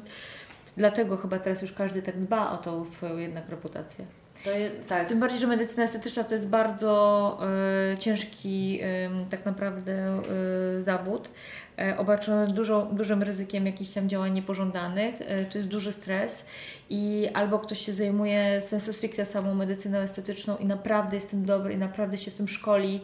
dlatego 0.78 1.18
chyba 1.18 1.40
teraz 1.40 1.62
już 1.62 1.72
każdy 1.72 2.02
tak 2.02 2.20
dba 2.20 2.52
o 2.52 2.58
tą 2.58 2.86
swoją 2.86 3.18
jednak 3.18 3.50
reputację. 3.50 4.06
Je, 4.46 4.70
tak. 4.88 5.08
Tym 5.08 5.20
bardziej, 5.20 5.40
że 5.40 5.48
medycyna 5.48 5.84
estetyczna 5.84 6.24
to 6.24 6.34
jest 6.34 6.48
bardzo 6.48 7.40
e, 7.94 7.98
ciężki 7.98 8.80
em, 8.82 9.26
tak 9.30 9.46
naprawdę 9.46 9.94
e, 10.78 10.82
zawód, 10.82 11.32
e, 11.80 11.98
obarczony 11.98 12.54
dużo, 12.54 12.90
dużym 12.92 13.24
ryzykiem 13.24 13.66
jakichś 13.66 13.92
tam 13.92 14.10
działań 14.10 14.34
niepożądanych. 14.34 15.16
E, 15.22 15.46
to 15.46 15.58
jest 15.58 15.70
duży 15.70 15.92
stres 15.92 16.46
i 16.90 17.30
albo 17.34 17.60
ktoś 17.60 17.86
się 17.86 17.94
zajmuje 17.94 18.62
sensu 18.62 18.94
stricte 18.94 19.26
samą 19.26 19.56
medycyną 19.56 19.98
estetyczną 19.98 20.58
i 20.58 20.66
naprawdę 20.66 21.16
jest 21.16 21.30
tym 21.30 21.46
dobry 21.46 21.74
i 21.74 21.78
naprawdę 21.78 22.18
się 22.18 22.32
w 22.32 22.34
tym 22.34 22.48
szkoli 22.48 23.02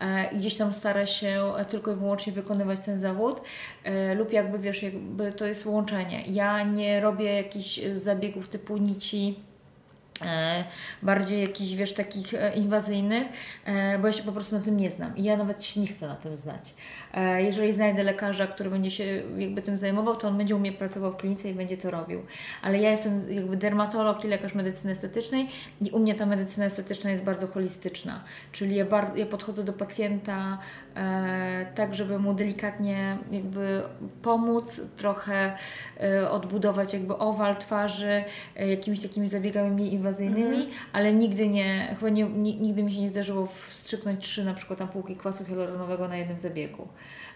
e, 0.00 0.30
i 0.32 0.36
gdzieś 0.36 0.56
tam 0.56 0.72
stara 0.72 1.06
się 1.06 1.52
tylko 1.68 1.92
i 1.92 1.96
wyłącznie 1.96 2.32
wykonywać 2.32 2.80
ten 2.80 3.00
zawód 3.00 3.42
lub 4.16 4.32
jakby 4.32 4.58
wiesz, 4.58 4.82
jakby 4.82 5.32
to 5.32 5.46
jest 5.46 5.66
łączenie. 5.66 6.24
Ja 6.26 6.62
nie 6.62 7.00
robię 7.00 7.36
jakichś 7.36 7.80
zabiegów 7.94 8.48
typu 8.48 8.76
nici, 8.76 9.36
bardziej 11.02 11.40
jakichś, 11.40 11.72
wiesz, 11.72 11.94
takich 11.94 12.34
e, 12.34 12.54
inwazyjnych, 12.54 13.28
e, 13.64 13.98
bo 13.98 14.06
ja 14.06 14.12
się 14.12 14.22
po 14.22 14.32
prostu 14.32 14.56
na 14.58 14.62
tym 14.62 14.76
nie 14.76 14.90
znam 14.90 15.16
i 15.16 15.24
ja 15.24 15.36
nawet 15.36 15.64
się 15.64 15.80
nie 15.80 15.86
chcę 15.86 16.08
na 16.08 16.14
tym 16.14 16.36
znać. 16.36 16.74
E, 17.14 17.42
jeżeli 17.42 17.72
znajdę 17.72 18.02
lekarza, 18.02 18.46
który 18.46 18.70
będzie 18.70 18.90
się 18.90 19.22
jakby 19.38 19.62
tym 19.62 19.78
zajmował, 19.78 20.16
to 20.16 20.28
on 20.28 20.38
będzie 20.38 20.56
u 20.56 20.58
mnie 20.58 20.72
pracował 20.72 21.12
w 21.12 21.16
klinice 21.16 21.50
i 21.50 21.54
będzie 21.54 21.76
to 21.76 21.90
robił. 21.90 22.22
Ale 22.62 22.78
ja 22.78 22.90
jestem 22.90 23.34
jakby 23.34 23.56
dermatolog 23.56 24.24
i 24.24 24.28
lekarz 24.28 24.54
medycyny 24.54 24.92
estetycznej 24.92 25.48
i 25.80 25.90
u 25.90 25.98
mnie 25.98 26.14
ta 26.14 26.26
medycyna 26.26 26.66
estetyczna 26.66 27.10
jest 27.10 27.22
bardzo 27.22 27.46
holistyczna, 27.46 28.24
czyli 28.52 28.76
ja, 28.76 28.84
bar- 28.84 29.16
ja 29.16 29.26
podchodzę 29.26 29.64
do 29.64 29.72
pacjenta 29.72 30.58
e, 30.96 31.66
tak, 31.74 31.94
żeby 31.94 32.18
mu 32.18 32.34
delikatnie 32.34 33.18
jakby 33.30 33.82
pomóc, 34.22 34.80
trochę 34.96 35.56
e, 36.00 36.30
odbudować 36.30 36.92
jakby 36.92 37.18
owal 37.18 37.56
twarzy, 37.56 38.24
e, 38.56 38.68
jakimiś 38.68 39.02
takimi 39.02 39.28
zabiegami 39.28 39.70
mniej 39.70 39.94
inwazyjnymi, 40.10 40.68
ale 40.92 41.12
nigdy 41.12 41.48
nie, 41.48 41.94
chyba 41.98 42.08
nie, 42.10 42.24
ni- 42.24 42.56
nigdy 42.60 42.82
mi 42.82 42.92
się 42.92 43.00
nie 43.00 43.08
zdarzyło 43.08 43.46
wstrzyknąć 43.46 44.24
trzy 44.24 44.44
na 44.44 44.54
przykład 44.54 44.80
ampułki 44.80 45.16
kwasu 45.16 45.44
hialuronowego 45.44 46.08
na 46.08 46.16
jednym 46.16 46.38
zabiegu. 46.38 46.88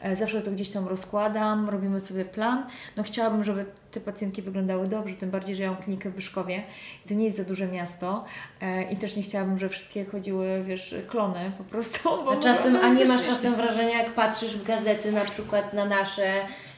E, 0.02 0.16
Zawsze 0.16 0.42
to 0.42 0.50
gdzieś 0.50 0.68
tam 0.70 0.88
rozkładam, 0.88 1.68
robimy 1.68 2.00
sobie 2.00 2.24
plan. 2.24 2.66
No 2.96 3.02
chciałabym, 3.02 3.44
żeby 3.44 3.64
te 3.90 4.00
pacjentki 4.00 4.42
wyglądały 4.42 4.88
dobrze, 4.88 5.14
tym 5.14 5.30
bardziej, 5.30 5.56
że 5.56 5.62
ja 5.62 5.70
mam 5.72 5.82
klinikę 5.82 6.10
w 6.10 6.14
Wyszkowie 6.14 6.62
i 7.06 7.08
to 7.08 7.14
nie 7.14 7.24
jest 7.24 7.36
za 7.36 7.44
duże 7.44 7.66
miasto 7.66 8.24
e, 8.60 8.82
i 8.92 8.96
też 8.96 9.16
nie 9.16 9.22
chciałabym, 9.22 9.58
żeby 9.58 9.72
wszystkie 9.72 10.04
chodziły, 10.04 10.62
wiesz, 10.62 10.94
klony 11.08 11.52
po 11.58 11.64
prostu. 11.64 12.08
Bo 12.24 12.30
A 12.32 12.36
czasem, 12.36 12.76
a 12.76 12.88
nie 12.88 13.04
masz 13.04 13.22
czasem 13.22 13.54
wrażenia, 13.54 13.98
jak 14.02 14.10
patrzysz 14.10 14.56
w 14.56 14.64
gazety 14.66 15.12
na 15.12 15.24
przykład 15.24 15.72
na 15.74 15.84
nasze, 15.84 16.32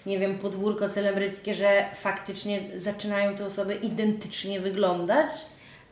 nie 0.07 0.19
wiem, 0.19 0.39
podwórko 0.39 0.89
celebryckie, 0.89 1.55
że 1.55 1.85
faktycznie 1.95 2.61
zaczynają 2.77 3.35
te 3.35 3.47
osoby 3.47 3.75
identycznie 3.75 4.61
wyglądać? 4.61 5.31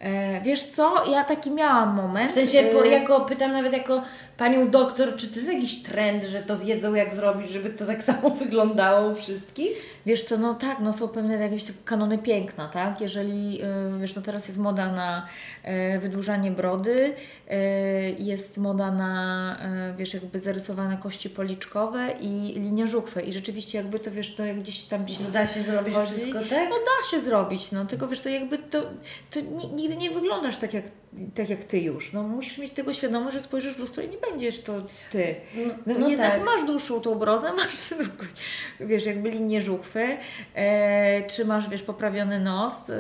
E, 0.01 0.41
wiesz 0.41 0.63
co, 0.63 1.11
ja 1.13 1.25
taki 1.25 1.51
miałam 1.51 1.95
moment. 1.95 2.31
W 2.31 2.35
sensie, 2.35 2.63
po, 2.63 2.85
e, 2.85 2.89
jako, 2.89 3.21
pytam 3.21 3.53
nawet 3.53 3.73
jako 3.73 4.03
panią 4.37 4.71
doktor, 4.71 5.17
czy 5.17 5.29
to 5.29 5.37
jest 5.37 5.53
jakiś 5.53 5.83
trend, 5.83 6.25
że 6.25 6.43
to 6.43 6.59
wiedzą 6.59 6.95
jak 6.95 7.15
zrobić, 7.15 7.51
żeby 7.51 7.71
to 7.71 7.87
tak 7.87 8.03
samo 8.11 8.31
wyglądało 8.31 9.11
u 9.11 9.15
wszystkich? 9.15 9.69
Wiesz 10.07 10.25
co, 10.25 10.39
no 10.39 10.55
tak, 10.55 10.79
no 10.81 10.93
są 10.93 11.09
pewne 11.09 11.35
jakieś 11.35 11.65
takie 11.65 11.79
kanony 11.85 12.19
piękna, 12.19 12.69
tak? 12.69 13.01
Jeżeli, 13.01 13.63
y, 13.63 13.99
wiesz, 14.01 14.15
no 14.17 14.23
teraz 14.23 14.49
jest 14.49 14.59
moda 14.61 14.93
na 14.93 15.27
wydłużanie 16.01 16.51
brody, 16.51 17.15
jest 18.19 18.59
moda 18.59 18.91
na, 18.91 19.57
wiesz, 19.97 20.15
jakby 20.15 20.41
zarysowane 20.41 20.97
kości 20.97 21.31
policzkowe 21.31 22.15
i 22.21 22.53
linie 22.57 22.87
żuchwy 22.87 23.23
i 23.23 23.33
rzeczywiście 23.33 23.79
jakby 23.79 23.99
to, 23.99 24.11
wiesz, 24.11 24.35
to 24.35 24.45
jak 24.45 24.59
gdzieś 24.59 24.85
tam. 24.85 25.07
To 25.07 25.31
da 25.33 25.47
się 25.47 25.63
zrobić 25.63 25.95
chodzi. 25.95 26.13
wszystko, 26.13 26.39
tak? 26.39 26.69
No 26.71 26.77
da 26.77 27.11
się 27.11 27.21
zrobić, 27.21 27.73
no 27.73 27.85
tylko 27.85 28.09
wiesz, 28.09 28.21
to 28.21 28.29
jakby 28.29 28.59
to, 28.59 28.81
to 29.31 29.41
ni- 29.41 29.73
nigdy 29.91 30.03
nie 30.09 30.11
wyglądasz 30.11 30.59
tak 30.59 30.75
jak, 30.75 30.85
tak 31.35 31.51
jak 31.51 31.65
ty 31.65 31.79
już, 31.81 32.13
no 32.13 32.23
musisz 32.23 32.59
mieć 32.59 32.73
tego 32.73 32.93
świadomość, 32.93 33.37
że 33.37 33.43
spojrzysz 33.43 33.75
w 33.75 33.79
lustro 33.79 34.03
i 34.03 34.09
nie 34.09 34.19
będziesz 34.19 34.63
to 34.63 34.73
ty. 35.11 35.35
No, 35.55 35.75
No, 35.87 35.99
no 35.99 36.09
jednak 36.09 36.33
tak. 36.33 36.45
masz 36.45 36.65
dłuższą 36.67 37.01
tą 37.01 37.15
brodę, 37.15 37.53
masz 37.57 37.95
wiesz, 38.81 39.07
jakby 39.07 39.31
linię 39.31 39.63
żuchwy, 39.63 40.17
e, 40.55 41.23
czy 41.27 41.45
masz, 41.45 41.69
wiesz, 41.69 41.83
poprawiony 41.83 42.41
nos. 42.41 42.91
E, 42.91 42.95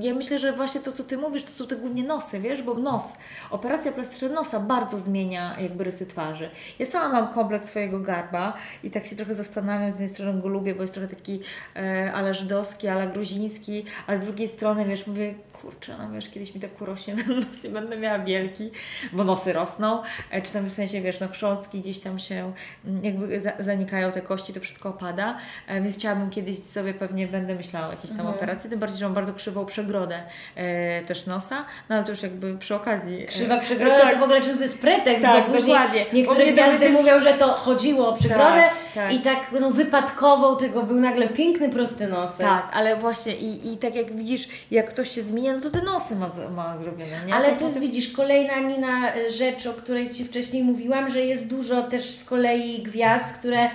ja 0.00 0.14
myślę, 0.14 0.38
że 0.38 0.52
właśnie 0.52 0.80
to, 0.80 0.92
co 0.92 1.04
Ty 1.04 1.16
mówisz, 1.18 1.42
to 1.42 1.50
są 1.50 1.66
te 1.66 1.76
głównie 1.76 2.02
nosy, 2.02 2.40
wiesz, 2.40 2.62
bo 2.62 2.74
nos, 2.74 3.04
operacja 3.50 3.92
plastyczna 3.92 4.28
nosa 4.28 4.60
bardzo 4.60 4.98
zmienia 4.98 5.56
jakby 5.60 5.84
rysy 5.84 6.06
twarzy. 6.06 6.50
Ja 6.78 6.86
sama 6.86 7.20
mam 7.20 7.34
kompleks 7.34 7.68
swojego 7.68 8.00
garba 8.00 8.56
i 8.84 8.90
tak 8.90 9.06
się 9.06 9.16
trochę 9.16 9.34
zastanawiam, 9.34 9.90
z 9.90 9.92
jednej 10.00 10.08
strony 10.14 10.42
go 10.42 10.48
lubię, 10.48 10.74
bo 10.74 10.82
jest 10.82 10.94
trochę 10.94 11.08
taki 11.08 11.40
e, 11.76 12.12
ala 12.14 12.32
żydowski, 12.32 12.88
ala 12.88 13.06
gruziński, 13.06 13.84
a 14.06 14.16
z 14.16 14.20
drugiej 14.20 14.48
strony, 14.48 14.84
wiesz, 14.84 15.06
mówię, 15.06 15.34
kurczę, 15.52 15.96
no 15.98 16.10
wiesz, 16.10 16.28
kiedyś 16.30 16.54
mi 16.54 16.60
tak 16.60 16.82
urośnie 16.82 17.14
ten 17.16 17.36
nos 17.36 17.46
i 17.64 17.68
będę 17.68 17.96
miała 17.96 18.18
wielki, 18.18 18.70
bo 19.12 19.24
nosy 19.24 19.52
rosną, 19.52 20.02
e, 20.30 20.42
czy 20.42 20.52
tam 20.52 20.64
w 20.64 20.72
sensie, 20.72 21.00
wiesz, 21.00 21.20
no 21.20 21.28
chrząstki 21.28 21.80
gdzieś 21.80 22.00
tam 22.00 22.18
się 22.18 22.52
mm, 22.86 23.04
jakby 23.04 23.40
za, 23.40 23.52
zanikają 23.60 24.12
te 24.12 24.20
kości, 24.20 24.52
to 24.52 24.60
wszystko 24.60 24.88
opada, 24.88 25.38
e, 25.66 25.80
więc 25.80 25.96
chciałabym 25.96 26.30
kiedyś 26.30 26.58
sobie 26.58 26.94
pewnie 26.94 27.26
będę 27.26 27.54
myślała 27.54 27.86
o 27.86 27.90
jakiejś 27.90 28.10
tam 28.10 28.20
Mhm. 28.20 28.36
operacji, 28.36 28.70
tym 28.70 28.78
bardziej, 28.78 28.98
że 28.98 29.04
mam 29.04 29.14
bardzo 29.14 29.32
krzywą 29.32 29.66
przegrodę 29.66 30.22
e, 30.56 31.02
też 31.02 31.26
nosa, 31.26 31.64
no 31.88 31.94
ale 31.96 32.04
to 32.04 32.10
już 32.10 32.22
jakby 32.22 32.58
przy 32.58 32.74
okazji. 32.74 33.22
e, 33.22 33.26
Krzywa 33.26 33.58
przegroda 33.58 34.00
tak. 34.00 34.12
to 34.14 34.20
w 34.20 34.22
ogóle 34.22 34.40
często 34.40 34.62
jest 34.62 34.80
pretekst, 34.80 35.22
Tak, 35.22 35.46
bo 35.46 35.52
później 35.52 35.72
dokładnie. 35.76 36.04
niektóre 36.12 36.52
gwiazdy 36.52 36.78
będzie- 36.78 36.90
mówią, 37.02 37.20
że 37.20 37.32
to 37.34 37.46
chodziło 37.48 38.08
o 38.08 38.12
przegrodę 38.12 38.44
Tak, 38.62 38.74
tak. 38.94 39.12
i 39.12 39.18
tak 39.20 39.38
no, 39.60 39.70
wypadkową 39.70 40.56
tego 40.56 40.82
był 40.82 41.00
nagle 41.00 41.28
piękny, 41.28 41.68
prosty 41.68 42.06
nosek. 42.06 42.46
Tak, 42.46 42.68
ale 42.72 42.96
właśnie 42.96 43.36
i, 43.36 43.72
i 43.72 43.76
tak 43.76 43.94
jak 43.94 44.12
widzisz, 44.16 44.48
jak 44.70 44.88
ktoś 44.90 45.10
się 45.10 45.22
zmienia, 45.22 45.52
no 45.52 45.60
to 45.60 45.70
te 45.70 45.82
nosy 45.82 46.16
ma, 46.16 46.30
ma 46.54 46.78
zrobione, 46.78 47.26
nie? 47.26 47.34
Ale 47.44 47.56
To 47.56 47.64
jest, 47.64 47.78
widzisz, 47.78 48.12
kolejna 48.12 48.58
Nina 48.58 49.14
e, 49.14 49.30
rzecz, 49.30 49.66
o 49.66 49.72
której 49.72 50.10
Ci 50.10 50.24
wcześniej 50.24 50.62
mówiłam, 50.62 51.10
że 51.10 51.20
jest 51.20 51.46
dużo 51.46 51.82
też 51.82 52.04
z 52.04 52.24
kolei 52.24 52.82
gwiazd, 52.82 53.26
które 53.38 53.70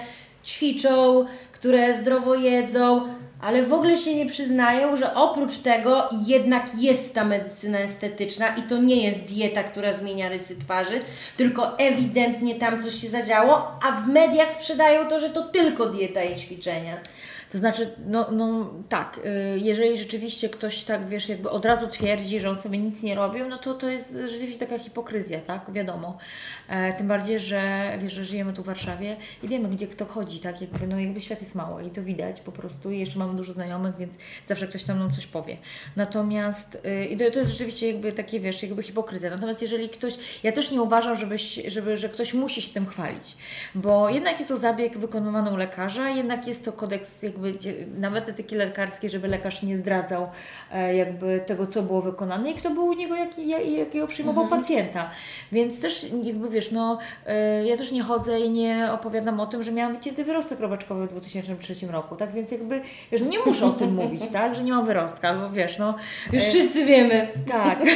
ćwiczą, 0.46 1.26
które 1.52 1.98
zdrowo 1.98 2.36
jedzą, 2.36 3.08
ale 3.42 3.64
w 3.64 3.74
ogóle 3.74 3.98
się 3.98 4.16
nie 4.16 4.26
przyznają, 4.26 4.96
że 4.96 5.16
oprócz 5.16 5.58
tego 5.58 6.10
jednak 6.28 6.66
jest 6.78 7.14
ta 7.14 7.24
medycyna 7.24 7.80
estetyczna 7.80 8.56
i 8.56 8.62
to 8.62 8.78
nie 8.78 9.04
jest 9.04 9.26
dieta, 9.26 9.64
która 9.64 9.94
zmienia 9.94 10.30
rysy 10.30 10.60
twarzy, 10.60 11.02
tylko 11.38 11.80
ewidentnie 11.80 12.56
tam 12.56 12.82
coś 12.82 12.94
się 12.94 13.08
zadziało, 13.08 13.72
a 13.84 13.92
w 13.92 14.08
mediach 14.08 14.54
sprzedają 14.54 15.08
to, 15.08 15.20
że 15.20 15.30
to 15.30 15.44
tylko 15.44 15.86
dieta 15.86 16.24
i 16.24 16.36
ćwiczenia. 16.36 16.98
To 17.52 17.58
znaczy, 17.58 17.90
no, 18.06 18.32
no 18.32 18.70
tak, 18.90 19.20
y, 19.26 19.60
jeżeli 19.60 19.98
rzeczywiście 19.98 20.50
ktoś 20.50 20.84
tak, 20.84 21.08
wiesz, 21.08 21.30
jakby 21.30 21.50
od 21.50 21.66
razu 21.66 21.88
twierdzi, 21.88 22.40
że 22.40 22.50
on 22.50 22.62
sobie 22.62 22.78
nic 22.78 23.04
nie 23.04 23.16
robił, 23.16 23.50
no 23.50 23.58
to 23.58 23.74
to 23.74 23.90
jest 23.90 24.18
rzeczywiście 24.26 24.66
taka 24.66 24.80
hipokryzja, 24.80 25.40
tak, 25.40 25.72
wiadomo. 25.72 26.18
E, 26.68 26.94
tym 26.94 27.08
bardziej, 27.08 27.40
że 27.40 27.92
wiesz, 28.02 28.14
że 28.14 28.26
żyjemy 28.26 28.54
tu 28.54 28.64
w 28.64 28.66
Warszawie 28.66 29.18
i 29.44 29.48
wiemy, 29.48 29.70
gdzie 29.70 29.88
kto 29.88 30.06
chodzi, 30.06 30.40
tak, 30.40 30.62
jakby, 30.62 30.88
no 30.88 31.00
jakby 31.00 31.22
świat 31.22 31.42
jest 31.42 31.56
mały 31.56 31.84
i 31.84 31.90
to 31.90 32.04
widać 32.04 32.42
po 32.42 32.52
prostu 32.52 32.92
i 32.92 33.00
jeszcze 33.00 33.20
mamy 33.20 33.34
dużo 33.34 33.54
znajomych, 33.54 33.98
więc 33.98 34.14
zawsze 34.46 34.68
ktoś 34.68 34.84
tam 34.84 35.00
nam 35.00 35.12
coś 35.12 35.28
powie. 35.28 35.58
Natomiast, 35.96 36.82
y, 36.86 37.06
i 37.06 37.18
to, 37.18 37.32
to 37.32 37.40
jest 37.40 37.52
rzeczywiście 37.52 37.88
jakby 37.88 38.14
takie, 38.14 38.40
wiesz, 38.40 38.64
jakby 38.64 38.84
hipokryzja. 38.84 39.30
Natomiast 39.30 39.62
jeżeli 39.62 39.90
ktoś, 39.90 40.18
ja 40.44 40.52
też 40.52 40.72
nie 40.72 40.82
uważam, 40.82 41.16
żebyś, 41.16 41.60
żeby, 41.68 41.98
że 41.98 42.10
ktoś 42.10 42.34
musi 42.34 42.62
się 42.62 42.74
tym 42.74 42.86
chwalić, 42.86 43.38
bo 43.76 44.10
jednak 44.10 44.38
jest 44.38 44.50
to 44.50 44.58
zabieg 44.58 44.98
wykonywany 44.98 45.52
u 45.52 45.58
lekarza, 45.58 46.10
jednak 46.10 46.48
jest 46.48 46.66
to 46.66 46.72
kodeks 46.72 47.24
jakby, 47.24 47.39
gdzie- 47.42 47.86
nawet 47.98 48.30
etyki 48.30 48.56
lekarskiej, 48.56 49.10
żeby 49.10 49.28
lekarz 49.28 49.64
nie 49.64 49.78
zdradzał 49.78 50.30
e, 50.74 50.96
jakby 50.96 51.44
tego, 51.46 51.68
co 51.68 51.82
było 51.82 52.02
wykonane 52.02 52.52
i 52.52 52.56
kto 52.56 52.70
był 52.70 52.86
u 52.88 52.94
niego, 52.94 53.16
jak, 53.16 53.38
jak, 53.38 53.68
jakiego 53.68 54.08
przyjmował 54.08 54.48
pacjenta. 54.48 55.10
Więc 55.52 55.82
też 55.82 56.06
jakby, 56.24 56.50
wiesz, 56.50 56.72
no, 56.72 56.98
e, 57.26 57.66
ja 57.66 57.78
też 57.78 57.92
nie 57.92 58.04
chodzę 58.04 58.40
i 58.40 58.50
nie 58.50 58.92
opowiadam 58.92 59.40
o 59.40 59.48
tym, 59.48 59.64
że 59.64 59.72
miałam 59.72 59.96
wycięty 59.96 60.24
wyrostek 60.24 60.60
robaczkowy 60.60 61.08
w 61.08 61.10
2003 61.10 61.88
roku, 61.92 62.16
tak? 62.16 62.32
Więc 62.32 62.52
jakby, 62.52 62.82
wiesz, 63.12 63.22
no 63.22 63.28
nie 63.28 63.40
muszę 63.40 63.66
o 63.66 63.72
tym 63.72 63.94
mówić, 63.94 64.28
tak? 64.34 64.56
Że 64.56 64.64
nie 64.64 64.74
mam 64.74 64.86
wyrostka, 64.86 65.30
albo 65.30 65.50
wiesz, 65.50 65.78
no... 65.78 65.96
Już 66.34 66.44
e, 66.44 66.46
wszyscy 66.48 66.86
wiemy. 66.86 67.28
tak. 67.48 67.80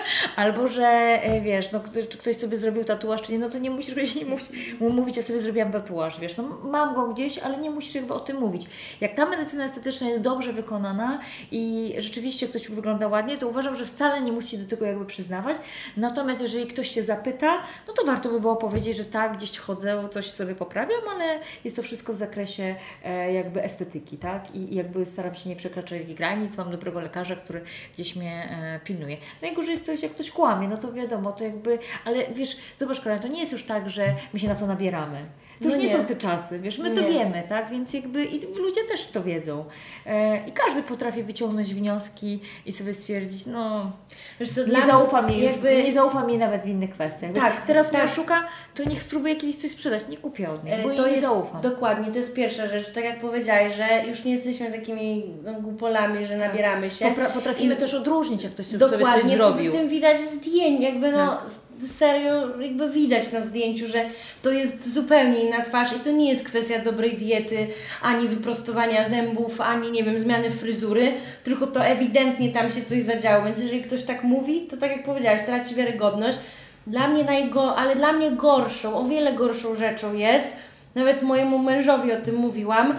Albo, 0.36 0.68
że 0.68 1.18
wiesz, 1.42 1.72
no, 1.72 1.80
ktoś, 1.80 2.08
czy 2.08 2.18
ktoś 2.18 2.36
sobie 2.36 2.56
zrobił 2.56 2.84
tatuaż, 2.84 3.22
czy 3.22 3.32
nie, 3.32 3.38
no 3.38 3.48
to 3.48 3.58
nie 3.58 3.70
musisz 3.70 4.14
nie 4.14 4.24
mówić, 4.24 4.46
mówić, 4.80 5.16
ja 5.16 5.22
sobie 5.22 5.40
zrobiłam 5.40 5.72
tatuaż, 5.72 6.20
wiesz, 6.20 6.36
no 6.36 6.42
mam 6.64 6.94
go 6.94 7.08
gdzieś, 7.08 7.38
ale 7.38 7.56
nie 7.56 7.70
musisz 7.70 7.94
jakby 7.94 8.14
o 8.14 8.20
tym 8.20 8.36
mówić. 8.36 8.66
Jak 9.00 9.14
ta 9.14 9.26
medycyna 9.26 9.64
estetyczna 9.64 10.08
jest 10.08 10.22
dobrze 10.22 10.52
wykonana 10.52 11.20
i 11.50 11.94
rzeczywiście 11.98 12.48
ktoś 12.48 12.68
wygląda 12.68 13.08
ładnie, 13.08 13.38
to 13.38 13.48
uważam, 13.48 13.76
że 13.76 13.86
wcale 13.86 14.22
nie 14.22 14.32
musicie 14.32 14.58
do 14.58 14.66
tego 14.66 14.86
jakby 14.86 15.06
przyznawać. 15.06 15.56
Natomiast 15.96 16.42
jeżeli 16.42 16.66
ktoś 16.66 16.88
Cię 16.88 17.04
zapyta, 17.04 17.62
no 17.88 17.92
to 17.92 18.04
warto 18.04 18.28
by 18.28 18.40
było 18.40 18.56
powiedzieć, 18.56 18.96
że 18.96 19.04
tak, 19.04 19.36
gdzieś 19.36 19.58
chodzę, 19.58 20.08
coś 20.10 20.30
sobie 20.30 20.54
poprawiam, 20.54 21.00
ale 21.14 21.40
jest 21.64 21.76
to 21.76 21.82
wszystko 21.82 22.12
w 22.12 22.16
zakresie 22.16 22.74
e, 23.04 23.32
jakby 23.32 23.62
estetyki, 23.62 24.18
tak? 24.18 24.54
I, 24.54 24.74
jakby 24.74 25.06
staram 25.06 25.34
się 25.34 25.48
nie 25.48 25.56
przekraczać 25.56 26.14
granic, 26.14 26.56
mam 26.58 26.70
dobrego 26.70 27.00
lekarza, 27.00 27.36
który 27.36 27.60
gdzieś 27.94 28.16
mnie 28.16 28.48
e, 28.50 28.80
pilnuje. 28.84 29.16
Najgorzej 29.42 29.72
jest 29.72 29.86
to, 29.86 29.92
jak 30.02 30.10
ktoś 30.10 30.30
kłamie, 30.30 30.68
no 30.68 30.76
to 30.76 30.92
wiadomo, 30.92 31.32
to 31.32 31.44
jakby, 31.44 31.78
ale 32.04 32.26
wiesz, 32.34 32.56
zobacz 32.78 32.98
kochana, 32.98 33.18
to 33.18 33.28
nie 33.28 33.40
jest 33.40 33.52
już 33.52 33.62
tak, 33.62 33.90
że 33.90 34.14
my 34.32 34.38
się 34.38 34.48
na 34.48 34.54
co 34.54 34.66
nabieramy. 34.66 35.26
To 35.62 35.64
już 35.68 35.74
No 35.76 35.82
nie, 35.82 35.88
nie. 35.88 35.96
są 35.96 36.04
te 36.04 36.14
czasy, 36.16 36.58
wiesz, 36.58 36.78
my 36.78 36.90
to 36.90 37.00
Nie. 37.00 37.08
wiemy, 37.08 37.42
tak? 37.48 37.70
Więc 37.70 37.94
jakby 37.94 38.24
i 38.24 38.40
ludzie 38.56 38.80
też 38.84 39.06
to 39.06 39.22
wiedzą. 39.22 39.64
E, 40.06 40.46
I 40.48 40.52
każdy 40.52 40.82
potrafi 40.82 41.22
wyciągnąć 41.22 41.74
wnioski 41.74 42.40
i 42.66 42.72
sobie 42.72 42.94
stwierdzić, 42.94 43.46
no, 43.46 43.92
Wiesz 44.40 44.50
co, 44.50 44.66
nie 44.66 44.86
zaufam 44.86 45.24
mnie 45.24 45.36
jej, 45.38 45.46
jakby... 45.46 45.82
nie 45.84 45.92
zaufam 45.94 46.28
jej 46.30 46.38
nawet 46.38 46.62
w 46.62 46.66
innych 46.68 46.90
kwestiach. 46.90 47.32
Tak, 47.32 47.66
teraz 47.66 47.90
mnie 47.92 48.00
tak. 48.00 48.10
oszuka, 48.10 48.46
to 48.74 48.84
niech 48.88 49.02
spróbuje 49.02 49.36
kiedyś 49.36 49.56
coś 49.56 49.70
sprzedać, 49.70 50.08
nie 50.08 50.16
kupię 50.16 50.50
od 50.50 50.64
niej, 50.64 50.74
bo 50.82 50.92
E, 50.92 50.94
To 50.96 51.04
nie 51.06 51.10
jest 51.12 51.22
zaufam. 51.22 51.60
dokładnie, 51.60 52.12
to 52.12 52.18
jest 52.18 52.34
pierwsza 52.34 52.68
rzecz. 52.68 52.92
Tak 52.92 53.04
jak 53.04 53.20
powiedziałeś, 53.20 53.74
że 53.74 53.88
już 54.08 54.24
nie 54.24 54.32
jesteśmy 54.32 54.72
takimi 54.72 55.24
no, 55.44 55.54
głupolami, 55.60 56.26
że 56.26 56.36
nabieramy 56.36 56.90
się. 56.90 57.04
Popra- 57.04 57.30
potrafimy 57.32 57.74
I 57.74 57.76
też 57.76 57.94
odróżnić, 57.94 58.42
jak 58.42 58.52
ktoś 58.52 58.72
już 58.72 58.80
sobie 58.80 58.90
coś 58.90 58.98
Dokładnie, 59.00 59.36
zrobił. 59.36 59.72
tym 59.72 59.88
widać 59.88 60.20
zdjęć, 60.20 60.80
jakby 60.80 61.12
no 61.12 61.26
Tak. 61.28 61.40
Serio 61.86 62.60
jakby 62.60 62.90
widać 62.90 63.32
na 63.32 63.40
zdjęciu, 63.40 63.86
że 63.86 64.04
to 64.42 64.50
jest 64.50 64.92
zupełnie 64.94 65.40
inna 65.40 65.60
twarz 65.60 65.96
i 65.96 66.00
to 66.00 66.10
nie 66.10 66.30
jest 66.30 66.44
kwestia 66.44 66.78
dobrej 66.78 67.16
diety, 67.16 67.66
ani 68.02 68.28
wyprostowania 68.28 69.08
zębów, 69.08 69.60
ani 69.60 69.90
nie 69.90 70.04
wiem, 70.04 70.18
zmiany 70.18 70.50
fryzury, 70.50 71.12
tylko 71.44 71.66
to 71.66 71.84
ewidentnie 71.84 72.52
tam 72.52 72.70
się 72.70 72.82
coś 72.82 73.02
zadziało, 73.02 73.44
więc 73.44 73.60
jeżeli 73.60 73.82
ktoś 73.82 74.02
tak 74.02 74.22
mówi, 74.22 74.60
to 74.60 74.76
tak 74.76 74.90
jak 74.90 75.04
powiedziałaś, 75.04 75.42
traci 75.46 75.74
wiarygodność. 75.74 76.38
Dla 76.86 77.08
mnie 77.08 77.24
najgo, 77.24 77.76
ale 77.76 77.96
dla 77.96 78.12
mnie 78.12 78.30
gorszą, 78.30 78.98
o 78.98 79.04
wiele 79.04 79.32
gorszą 79.32 79.74
rzeczą 79.74 80.14
jest, 80.14 80.52
nawet 80.94 81.22
mojemu 81.22 81.58
mężowi 81.58 82.12
o 82.12 82.20
tym 82.20 82.34
mówiłam, 82.34 82.94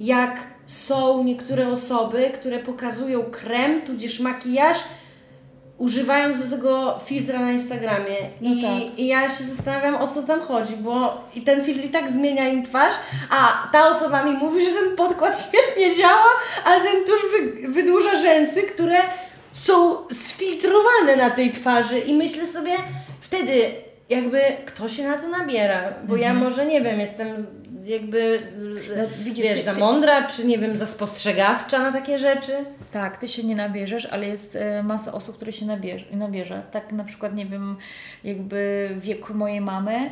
jak 0.00 0.40
są 0.66 1.24
niektóre 1.24 1.68
osoby, 1.68 2.30
które 2.34 2.58
pokazują 2.58 3.22
krem, 3.22 3.82
tudzież 3.82 4.20
makijaż, 4.20 4.78
używając 5.82 6.38
do 6.38 6.56
tego 6.56 6.98
filtra 7.04 7.40
na 7.40 7.52
Instagramie. 7.52 8.16
No 8.40 8.50
I, 8.54 8.62
tak. 8.62 8.98
I 8.98 9.06
ja 9.06 9.30
się 9.30 9.44
zastanawiam, 9.44 9.94
o 9.94 10.08
co 10.08 10.22
tam 10.22 10.40
chodzi, 10.40 10.76
bo 10.76 11.20
i 11.34 11.40
ten 11.40 11.64
filtr 11.64 11.84
i 11.84 11.88
tak 11.88 12.10
zmienia 12.10 12.48
im 12.48 12.62
twarz, 12.62 12.94
a 13.30 13.68
ta 13.72 13.88
osoba 13.88 14.24
mi 14.24 14.32
mówi, 14.32 14.64
że 14.64 14.72
ten 14.72 14.96
podkład 14.96 15.40
świetnie 15.48 15.96
działa, 15.96 16.30
a 16.64 16.70
ten 16.70 17.04
tuż 17.04 17.20
wy, 17.32 17.68
wydłuża 17.68 18.14
rzęsy, 18.14 18.62
które 18.62 18.96
są 19.52 19.96
sfiltrowane 20.12 21.16
na 21.16 21.30
tej 21.30 21.52
twarzy 21.52 21.98
i 21.98 22.14
myślę 22.14 22.46
sobie 22.46 22.72
wtedy, 23.20 23.52
jakby 24.12 24.40
kto 24.66 24.88
się 24.88 25.08
na 25.08 25.18
to 25.18 25.28
nabiera? 25.28 25.82
Bo 26.08 26.16
ja 26.16 26.34
może 26.34 26.66
nie 26.66 26.80
wiem, 26.80 27.00
jestem 27.00 27.46
jakby 27.84 28.42
No, 28.96 29.02
widzisz, 29.24 29.44
wiesz, 29.46 29.58
ty- 29.58 29.64
za 29.64 29.74
mądra, 29.74 30.26
czy 30.26 30.46
nie 30.46 30.58
wiem, 30.58 30.76
za 30.76 30.86
spostrzegawcza 30.86 31.78
na 31.78 31.92
takie 31.92 32.18
rzeczy. 32.18 32.52
Tak, 32.92 33.16
ty 33.16 33.28
się 33.28 33.44
nie 33.44 33.54
nabierzesz, 33.54 34.06
ale 34.06 34.26
jest 34.26 34.56
e, 34.56 34.82
masa 34.82 35.12
osób, 35.12 35.36
które 35.36 35.52
się 35.52 35.66
nabierze, 35.66 36.04
nabierze. 36.12 36.62
Tak 36.70 36.92
na 36.92 37.04
przykład, 37.04 37.34
nie 37.34 37.46
wiem, 37.46 37.76
jakby 38.24 38.90
wieku 38.96 39.34
mojej 39.34 39.60
mamy, 39.60 40.10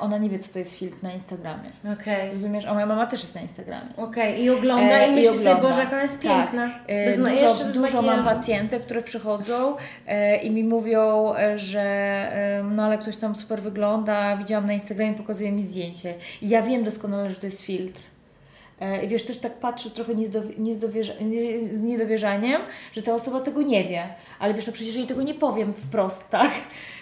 ona 0.00 0.18
nie 0.18 0.28
wie, 0.30 0.38
co 0.38 0.52
to 0.52 0.58
jest 0.58 0.78
filtr 0.78 0.96
na 1.02 1.12
Instagramie. 1.12 1.70
Okej. 2.00 2.30
Rozumiesz? 2.32 2.64
A 2.64 2.74
moja 2.74 2.86
mama 2.86 3.06
też 3.06 3.22
jest 3.22 3.34
na 3.34 3.40
Instagramie. 3.40 3.88
Okej, 3.96 4.42
i 4.42 4.50
ogląda 4.50 4.98
E, 4.98 5.08
i 5.08 5.14
myśli 5.14 5.26
sobie, 5.38 5.40
ogląda. 5.50 5.68
Boże, 5.68 5.80
jak 5.80 5.92
ona 5.92 6.02
jest 6.02 6.22
Tak. 6.22 6.36
piękna. 6.44 6.70
E, 6.86 7.06
Bez, 7.06 7.18
dużo 7.18 7.30
jeszcze 7.30 7.64
bez 7.64 7.74
dużo 7.74 8.02
mam 8.02 8.24
pacjentek, 8.24 8.82
które 8.82 9.02
przychodzą 9.02 9.76
e, 10.06 10.36
i 10.36 10.50
mi 10.50 10.64
mówią, 10.64 11.34
e, 11.34 11.58
że 11.58 11.80
e, 11.82 12.62
no 12.74 12.84
ale 12.84 12.98
ktoś 12.98 13.16
tam 13.16 13.34
super 13.34 13.62
wygląda, 13.62 14.36
widziałam 14.36 14.66
na 14.66 14.72
Instagramie, 14.72 15.14
pokazuje 15.14 15.52
mi 15.52 15.62
zdjęcie. 15.62 16.14
I 16.42 16.48
ja 16.48 16.62
wiem 16.62 16.84
doskonale, 16.84 17.30
że 17.30 17.36
to 17.36 17.46
jest 17.46 17.60
filtr. 17.62 18.00
E, 18.80 19.04
I 19.04 19.08
wiesz, 19.08 19.24
też 19.24 19.38
tak 19.38 19.52
patrzę 19.52 19.90
trochę 19.90 20.14
nie- 20.14 20.26
z 20.26 21.80
niedowierzaniem, 21.80 22.62
że 22.92 23.02
ta 23.02 23.14
osoba 23.14 23.40
tego 23.40 23.62
nie 23.62 23.84
wie. 23.84 24.08
Ale 24.38 24.54
wiesz, 24.54 24.66
no 24.66 24.72
przecież 24.72 24.94
jej 24.94 25.06
tego 25.06 25.22
nie 25.22 25.34
powiem 25.34 25.74
wprost, 25.74 26.28
tak? 26.30 26.50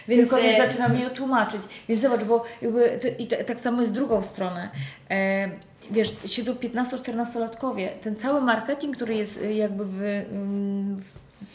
Więc, 0.08 0.20
Tylko 0.30 0.40
e, 0.40 0.42
wiesz, 0.42 0.56
zaczynam 0.58 0.98
jej 0.98 1.10
tłumaczyć. 1.10 1.62
Więc 1.88 2.00
zobacz, 2.02 2.24
bo 2.24 2.44
jakby 2.62 2.98
to, 3.02 3.08
i 3.22 3.26
tak 3.26 3.60
samo 3.60 3.80
jest 3.80 3.92
z 3.92 3.94
drugą 3.94 4.22
stronę. 4.22 4.70
E, 5.10 5.50
wiesz, 5.90 6.12
siedzą 6.26 6.52
15-14-latkowie. 6.54 7.88
Ten 7.88 8.16
cały 8.16 8.40
marketing, 8.40 8.96
który 8.96 9.14
jest 9.14 9.40
e, 9.44 9.54
jakby 9.54 9.84
w, 9.84 10.02
ym, 10.32 10.96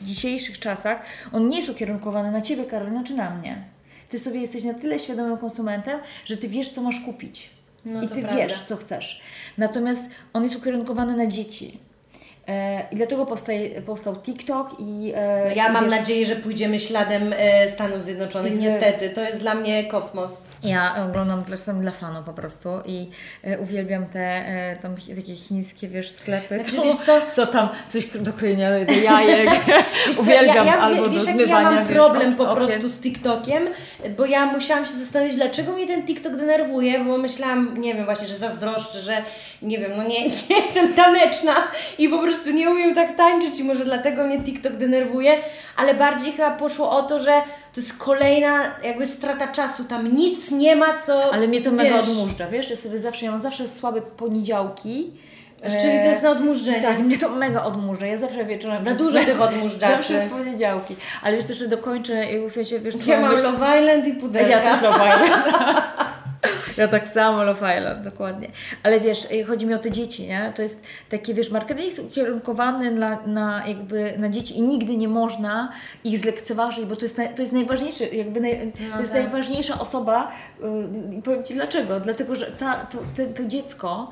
w 0.01 0.05
dzisiejszych 0.05 0.59
czasach, 0.59 1.01
on 1.31 1.47
nie 1.47 1.57
jest 1.57 1.69
ukierunkowany 1.69 2.31
na 2.31 2.41
Ciebie, 2.41 2.65
Karolina, 2.65 3.03
czy 3.03 3.13
na 3.13 3.29
mnie. 3.29 3.63
Ty 4.09 4.19
sobie 4.19 4.41
jesteś 4.41 4.63
na 4.63 4.73
tyle 4.73 4.99
świadomym 4.99 5.37
konsumentem, 5.37 5.99
że 6.25 6.37
Ty 6.37 6.47
wiesz, 6.47 6.69
co 6.69 6.81
masz 6.81 6.99
kupić. 6.99 7.49
No 7.85 8.03
I 8.03 8.07
Ty 8.07 8.21
prawda. 8.21 8.35
wiesz, 8.35 8.59
co 8.59 8.77
chcesz. 8.77 9.21
Natomiast 9.57 10.01
on 10.33 10.43
jest 10.43 10.55
ukierunkowany 10.55 11.17
na 11.17 11.27
dzieci. 11.27 11.79
E, 12.47 12.83
I 12.91 12.95
dlatego 12.95 13.25
powstaje, 13.25 13.81
powstał 13.81 14.15
TikTok 14.15 14.67
i... 14.79 15.11
E, 15.15 15.43
No 15.49 15.55
Ja 15.55 15.67
i 15.69 15.71
mam 15.71 15.83
wiesz, 15.89 15.93
nadzieję, 15.99 16.25
że 16.25 16.35
pójdziemy 16.35 16.79
śladem 16.79 17.33
e, 17.37 17.69
Stanów 17.69 18.03
Zjednoczonych. 18.03 18.59
Niestety, 18.59 19.09
to 19.09 19.21
jest 19.21 19.39
dla 19.39 19.55
mnie 19.55 19.83
kosmos. 19.83 20.37
Ja 20.63 21.05
oglądam 21.09 21.45
czasem 21.45 21.81
dla 21.81 21.91
fanu 21.91 22.23
po 22.25 22.33
prostu 22.33 22.69
i 22.85 23.09
uwielbiam 23.59 24.05
te 24.05 24.45
tam 24.81 24.95
takie 25.15 25.35
chińskie, 25.35 25.87
wiesz, 25.87 26.11
sklepy, 26.11 26.55
Znaczy, 26.55 26.75
co, 26.75 26.83
wiesz 26.83 26.95
co? 26.95 27.21
co 27.35 27.47
tam, 27.47 27.69
coś 27.89 28.05
do 28.17 28.33
krojenia 28.33 28.69
do 28.85 28.93
jajek. 29.11 29.49
Wiesz 30.07 30.15
co, 30.17 30.21
uwielbiam 30.23 30.55
ja, 30.67 30.75
ja, 30.75 30.79
albo 30.81 31.09
wiesz, 31.09 31.23
do 31.23 31.29
jaki 31.29 31.39
ja 31.39 31.45
zmywania, 31.45 31.71
mam 31.71 31.85
wiesz, 31.85 31.93
problem 31.97 32.29
ok- 32.31 32.37
po 32.37 32.43
okien. 32.51 32.55
prostu 32.67 32.89
z 32.89 32.99
TikTokiem, 32.99 33.67
bo 34.17 34.25
ja 34.25 34.45
musiałam 34.45 34.85
się 34.85 34.91
zastanowić, 34.93 35.35
dlaczego 35.35 35.71
mnie 35.71 35.87
ten 35.87 36.05
TikTok 36.05 36.35
denerwuje, 36.35 37.03
bo 37.03 37.17
myślałam, 37.17 37.81
nie 37.81 37.95
wiem, 37.95 38.05
właśnie, 38.05 38.27
że 38.27 38.35
zazdroszczę, 38.35 38.99
że 38.99 39.17
nie 39.61 39.77
wiem, 39.79 39.91
no 39.97 40.03
nie, 40.03 40.29
nie 40.29 40.57
jestem 40.57 40.93
taneczna 40.93 41.53
i 41.97 42.09
po 42.09 42.19
prostu 42.19 42.32
nie 42.53 42.69
umiem 42.69 42.95
tak 42.95 43.15
tańczyć 43.15 43.59
i 43.59 43.63
może 43.63 43.85
dlatego 43.85 44.23
mnie 44.23 44.43
TikTok 44.43 44.73
denerwuje, 44.73 45.37
ale 45.77 45.93
bardziej 45.93 46.31
chyba 46.31 46.51
poszło 46.51 46.91
o 46.97 47.03
to, 47.03 47.19
że 47.19 47.31
to 47.73 47.81
jest 47.81 47.97
kolejna 47.97 48.63
jakby 48.83 49.07
strata 49.07 49.47
czasu, 49.47 49.83
tam 49.83 50.15
nic 50.15 50.51
nie 50.51 50.75
ma, 50.75 50.97
co 50.97 51.33
Ale 51.33 51.47
mnie 51.47 51.61
to 51.61 51.71
mega 51.71 51.97
wiesz, 51.97 52.09
odmurza, 52.09 52.47
wiesz, 52.47 52.69
ja 52.69 52.75
sobie 52.75 52.99
zawsze, 52.99 53.25
ja 53.25 53.31
mam 53.31 53.41
zawsze 53.41 53.67
słabe 53.67 54.01
poniedziałki. 54.01 55.11
Czyli 55.63 55.99
to 56.03 56.07
jest 56.07 56.23
na 56.23 56.29
odmurzenie. 56.29 56.81
Tak, 56.81 56.99
mnie 56.99 57.17
to 57.17 57.29
mega 57.29 57.63
odmurza. 57.63 58.05
Ja 58.05 58.17
zawsze 58.17 58.45
wieczorem... 58.45 58.83
Za 58.83 58.95
dużo 58.95 59.19
tych 59.19 59.41
odmurzaczy. 59.41 59.79
Zawsze 59.79 60.27
poniedziałki. 60.31 60.95
Ale 61.21 61.35
wiesz, 61.35 61.45
też 61.45 61.57
że 61.57 61.67
dokończę, 61.67 62.31
i 62.31 62.49
w 62.49 62.51
sensie, 62.51 62.79
wiesz, 62.79 62.95
co 62.95 63.11
Ja 63.11 63.21
mam 63.21 63.35
myśl- 63.35 63.43
Love 63.43 63.79
Island 63.79 64.07
i 64.07 64.13
pudelka. 64.13 64.49
Ja 64.49 64.61
też 64.61 64.81
Love 64.81 65.09
Island. 65.09 65.45
Ja 66.77 66.87
tak 66.87 67.07
samo 67.07 67.43
Love 67.43 67.77
Island, 67.77 68.03
dokładnie. 68.03 68.47
Ale 68.83 68.99
wiesz, 68.99 69.31
y, 69.31 69.43
chodzi 69.43 69.65
mi 69.65 69.73
o 69.73 69.77
te 69.77 69.91
dzieci, 69.91 70.27
nie? 70.27 70.53
To 70.55 70.61
jest 70.61 70.83
taki, 71.09 71.33
wiesz, 71.33 71.51
marketing 71.51 71.85
jest 71.85 71.99
ukierunkowany 71.99 72.91
na, 72.91 73.19
na 73.25 73.67
jakby 73.67 74.13
na 74.17 74.29
dzieci 74.29 74.57
i 74.57 74.61
nigdy 74.61 74.97
nie 74.97 75.07
można 75.07 75.71
ich 76.03 76.19
zlekceważyć, 76.19 76.85
bo 76.85 76.95
to 76.95 77.05
jest, 77.05 77.15
to 77.35 77.41
jest 77.41 77.51
najważniejsze, 77.51 78.07
jakby 78.07 78.41
naj, 78.41 78.71
to 78.93 78.99
jest 78.99 79.11
tak. 79.11 79.21
najważniejsza 79.21 79.79
osoba 79.79 80.31
y, 81.11 81.17
i 81.17 81.21
powiem 81.21 81.43
Ci 81.43 81.53
dlaczego. 81.53 81.99
Dlatego, 81.99 82.35
że 82.35 82.45
ta, 82.45 82.75
to, 82.75 82.97
to, 82.97 83.33
to 83.35 83.45
dziecko, 83.45 84.09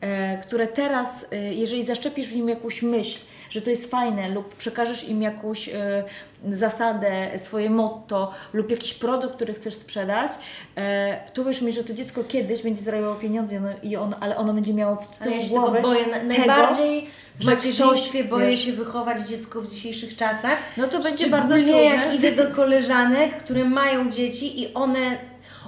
e, 0.00 0.38
które 0.38 0.66
teraz, 0.66 1.26
e, 1.32 1.54
jeżeli 1.54 1.84
zaszczepisz 1.84 2.28
w 2.28 2.36
nim 2.36 2.48
jakąś 2.48 2.82
myśl, 2.82 3.20
że 3.52 3.62
to 3.62 3.70
jest 3.70 3.90
fajne 3.90 4.28
lub 4.28 4.54
przekażesz 4.54 5.08
im 5.08 5.22
jakąś 5.22 5.68
e, 5.68 6.04
zasadę, 6.50 7.30
swoje 7.38 7.70
motto 7.70 8.30
lub 8.52 8.70
jakiś 8.70 8.94
produkt, 8.94 9.34
który 9.34 9.54
chcesz 9.54 9.74
sprzedać, 9.74 10.32
e, 10.76 11.30
to 11.34 11.44
wiesz 11.44 11.62
mi, 11.62 11.72
że 11.72 11.84
to 11.84 11.94
dziecko 11.94 12.24
kiedyś 12.24 12.62
będzie 12.62 12.82
zarabiało 12.82 13.14
pieniądze 13.14 13.54
i 13.54 13.58
ono, 13.58 13.68
i 13.82 13.96
ono, 13.96 14.16
ale 14.20 14.36
ono 14.36 14.54
będzie 14.54 14.74
miało 14.74 14.96
w 14.96 15.18
tyłu 15.18 15.34
ja 15.34 15.42
się 15.42 15.48
tego 15.48 15.82
boję. 15.82 16.06
Na, 16.06 16.22
najbardziej 16.22 17.06
w 17.40 17.46
macierzyństwie 17.46 18.24
boję 18.24 18.46
wiesz- 18.46 18.64
się 18.64 18.72
wychować 18.72 19.28
dziecko 19.28 19.60
w 19.60 19.70
dzisiejszych 19.70 20.16
czasach. 20.16 20.58
No 20.76 20.88
to 20.88 21.00
będzie 21.02 21.26
bardzo 21.26 21.54
trudne. 21.54 21.72
jak 21.72 22.14
idę 22.14 22.32
do 22.32 22.46
koleżanek, 22.46 23.36
które 23.36 23.64
mają 23.64 24.10
dzieci 24.10 24.62
i 24.62 24.74
one 24.74 25.18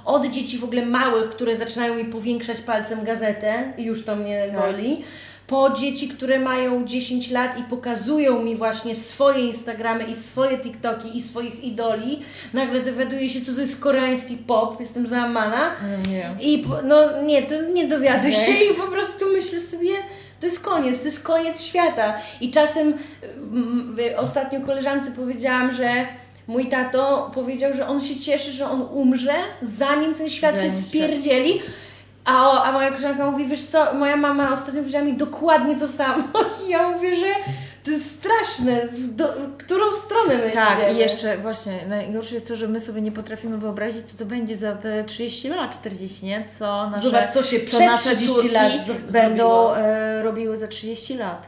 od 0.05 0.25
dzieci 0.25 0.57
w 0.57 0.63
ogóle 0.63 0.85
małych, 0.85 1.29
które 1.29 1.55
zaczynają 1.55 1.95
mi 1.95 2.05
powiększać 2.05 2.61
palcem 2.61 3.03
gazetę 3.03 3.73
i 3.77 3.83
już 3.83 4.05
to 4.05 4.15
mnie 4.15 4.47
Tak. 4.47 4.61
boli, 4.61 5.03
po 5.47 5.69
dzieci, 5.69 6.07
które 6.07 6.39
mają 6.39 6.85
10 6.85 7.31
lat 7.31 7.59
i 7.59 7.63
pokazują 7.63 8.43
mi 8.43 8.55
właśnie 8.55 8.95
swoje 8.95 9.39
Instagramy 9.39 10.03
i 10.03 10.15
swoje 10.15 10.57
TikToki 10.57 11.17
i 11.17 11.21
swoich 11.21 11.63
idoli, 11.63 12.19
nagle 12.53 12.81
dowiaduję 12.81 13.29
się, 13.29 13.41
co 13.41 13.53
to 13.53 13.61
jest 13.61 13.79
koreański 13.79 14.37
pop, 14.37 14.79
jestem 14.79 15.07
załamana. 15.07 15.75
Nie. 16.09 16.35
I 16.39 16.65
no 16.83 17.21
nie, 17.21 17.41
to 17.41 17.61
nie 17.61 17.87
dowiaduj 17.87 18.31
Okej. 18.31 18.45
się 18.45 18.63
i 18.63 18.73
po 18.73 18.87
prostu 18.87 19.25
myślę 19.33 19.59
sobie, 19.59 19.93
to 20.39 20.45
jest 20.45 20.59
koniec, 20.59 20.99
to 20.99 21.05
jest 21.05 21.23
koniec 21.23 21.61
świata. 21.61 22.17
I 22.41 22.51
czasem 22.51 22.93
mm, 23.33 23.95
y, 23.99 24.17
ostatnio 24.17 24.61
koleżance 24.61 25.11
powiedziałam, 25.11 25.73
że 25.73 25.89
mój 26.47 26.65
tato 26.69 27.31
powiedział, 27.33 27.73
że 27.73 27.87
on 27.87 28.01
się 28.01 28.19
cieszy, 28.19 28.51
że 28.51 28.69
on 28.69 28.81
umrze, 28.81 29.33
zanim 29.61 30.13
ten 30.13 30.29
świat 30.29 30.55
Zanim 30.55 30.71
się 30.71 30.77
świat. 30.77 30.91
A, 32.25 32.49
o, 32.49 32.63
a 32.63 32.71
moja 32.71 32.87
koleżanka 32.89 33.31
mówi, 33.31 33.45
wiesz 33.45 33.63
co, 33.63 33.93
moja 33.93 34.15
mama 34.15 34.53
ostatnio 34.53 34.79
powiedziała 34.81 35.05
mi 35.05 35.13
dokładnie 35.13 35.75
to 35.75 35.87
samo. 35.87 36.23
I 36.65 36.69
ja 36.69 36.89
mówię, 36.89 37.15
że 37.15 37.25
to 37.83 37.91
jest 37.91 38.19
straszne, 38.19 38.87
w, 38.87 39.15
do, 39.15 39.27
w 39.27 39.57
którą 39.57 39.93
stronę 39.93 40.37
my 40.37 40.51
Tak, 40.51 40.77
idziemy. 40.77 40.93
i 40.93 40.97
jeszcze 40.97 41.37
właśnie 41.37 41.85
najgorsze 41.87 42.35
jest 42.35 42.47
to, 42.47 42.55
że 42.55 42.67
my 42.67 42.79
sobie 42.79 43.01
nie 43.01 43.11
potrafimy 43.11 43.57
wyobrazić, 43.57 44.03
co 44.05 44.17
to 44.17 44.25
będzie 44.25 44.57
za 44.57 44.75
te 44.75 45.03
30 45.03 45.49
lat, 45.49 45.79
40, 45.79 46.25
nie? 46.25 46.45
Co 46.59 46.89
nasze, 46.89 47.05
Zobacz, 47.05 47.31
co 47.33 47.43
się 47.43 47.59
co 47.59 47.65
przez 47.65 47.79
nasze 47.79 48.09
30 48.15 48.27
córki 48.27 48.49
lat 48.49 48.71
będą 49.11 49.73
e, 49.73 50.23
robiły 50.23 50.57
za 50.57 50.67
30 50.67 51.17
lat. 51.17 51.47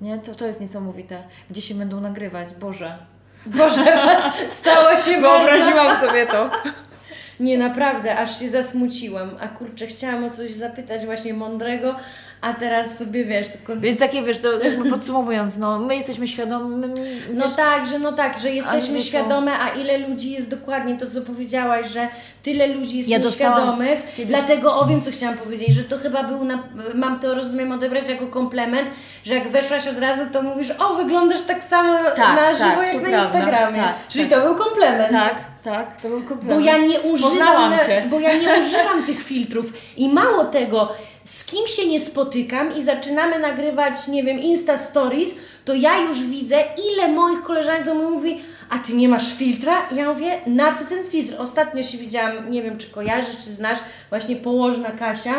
Nie? 0.00 0.18
To, 0.18 0.34
to 0.34 0.46
jest 0.46 0.60
niesamowite. 0.60 1.22
Gdzie 1.50 1.62
się 1.62 1.74
będą 1.74 2.00
nagrywać, 2.00 2.54
Boże. 2.54 2.98
Boże, 3.46 3.84
stało 4.60 4.90
się 4.90 5.20
bardzo... 5.20 5.38
Wyobraziłam 5.38 6.00
sobie 6.00 6.26
to. 6.26 6.50
Nie, 7.40 7.58
naprawdę, 7.58 8.18
aż 8.18 8.38
się 8.40 8.48
zasmuciłam. 8.48 9.30
A 9.40 9.48
kurczę, 9.48 9.86
chciałam 9.86 10.24
o 10.24 10.30
coś 10.30 10.50
zapytać 10.50 11.04
właśnie 11.06 11.34
mądrego, 11.34 11.96
a 12.40 12.54
teraz 12.54 12.98
sobie 12.98 13.24
wiesz, 13.24 13.48
tylko... 13.48 13.76
Więc 13.76 13.98
takie, 13.98 14.22
wiesz, 14.22 14.38
to 14.38 14.58
jakby 14.60 14.90
podsumowując, 14.90 15.56
no, 15.56 15.78
my 15.78 15.96
jesteśmy 15.96 16.28
świadomi, 16.28 16.86
No 17.34 17.48
tak, 17.50 17.86
że 17.86 17.98
no 17.98 18.12
tak, 18.12 18.40
że 18.40 18.50
jesteśmy 18.50 19.02
świadome, 19.02 19.52
a 19.52 19.68
ile 19.68 19.98
ludzi 19.98 20.30
jest 20.32 20.48
dokładnie 20.48 20.98
to, 20.98 21.10
co 21.10 21.22
powiedziałaś, 21.22 21.88
że 21.88 22.08
tyle 22.42 22.66
ludzi 22.66 22.98
jest 22.98 23.10
Ja 23.10 23.18
nieświadomych. 23.18 23.98
kiedyś- 24.16 24.26
Dlatego 24.36 24.76
o 24.80 24.86
wiem, 24.86 25.02
co 25.02 25.10
chciałam 25.10 25.36
powiedzieć, 25.36 25.74
że 25.74 25.82
to 25.84 25.98
chyba 25.98 26.22
był, 26.22 26.44
na, 26.44 26.58
mam 26.94 27.20
to 27.20 27.34
rozumiem 27.34 27.72
odebrać 27.72 28.08
jako 28.08 28.26
komplement, 28.26 28.90
że 29.24 29.34
jak 29.34 29.48
weszłaś 29.48 29.86
od 29.86 29.98
razu, 29.98 30.22
to 30.32 30.42
mówisz, 30.42 30.68
o 30.78 30.94
wyglądasz 30.94 31.42
tak 31.42 31.62
samo 31.62 31.98
Tak, 32.16 32.36
na 32.36 32.52
żywo 32.52 32.80
tak, 32.82 32.86
jak 32.94 33.02
na 33.02 33.08
prawda, 33.08 33.24
Instagramie. 33.26 33.78
tak, 33.78 33.94
Czyli 34.08 34.26
tak. 34.28 34.38
to 34.40 34.46
był 34.46 34.54
komplement. 34.64 35.10
Tak, 35.10 35.34
tak, 35.64 36.00
to 36.02 36.08
był 36.08 36.20
Bo 36.20 36.28
komplement. 36.28 36.64
ja 36.64 36.78
nie 36.78 37.00
używam, 37.00 37.74
bo 38.10 38.20
ja 38.20 38.36
nie 38.36 38.48
używam 38.60 39.06
tych 39.06 39.22
filtrów 39.22 39.72
i 39.96 40.08
mało 40.08 40.44
tego, 40.44 40.92
z 41.24 41.44
kim 41.44 41.66
się 41.66 41.88
nie 41.88 42.00
spotykam 42.00 42.76
i 42.76 42.84
zaczynamy 42.84 43.38
nagrywać, 43.38 44.08
nie 44.08 44.22
wiem, 44.22 44.38
Insta 44.38 44.78
Stories, 44.78 45.28
to 45.64 45.74
ja 45.74 46.00
już 46.00 46.22
widzę, 46.22 46.56
ile 46.92 47.08
moich 47.08 47.42
koleżanek 47.42 47.84
do 47.84 47.94
mnie 47.94 48.04
mówi, 48.04 48.40
a 48.70 48.78
ty 48.78 48.94
nie 48.94 49.08
masz 49.08 49.34
filtra? 49.34 49.88
I 49.92 49.96
ja 49.96 50.08
mówię, 50.08 50.40
na 50.46 50.74
co 50.74 50.84
ten 50.84 51.04
filtr? 51.04 51.34
Ostatnio 51.38 51.82
się 51.82 51.98
widziałam, 51.98 52.50
nie 52.50 52.62
wiem, 52.62 52.78
czy 52.78 52.90
kojarzysz, 52.90 53.36
czy 53.36 53.50
znasz, 53.50 53.78
właśnie 54.10 54.36
położna 54.36 54.90
Kasia. 54.90 55.34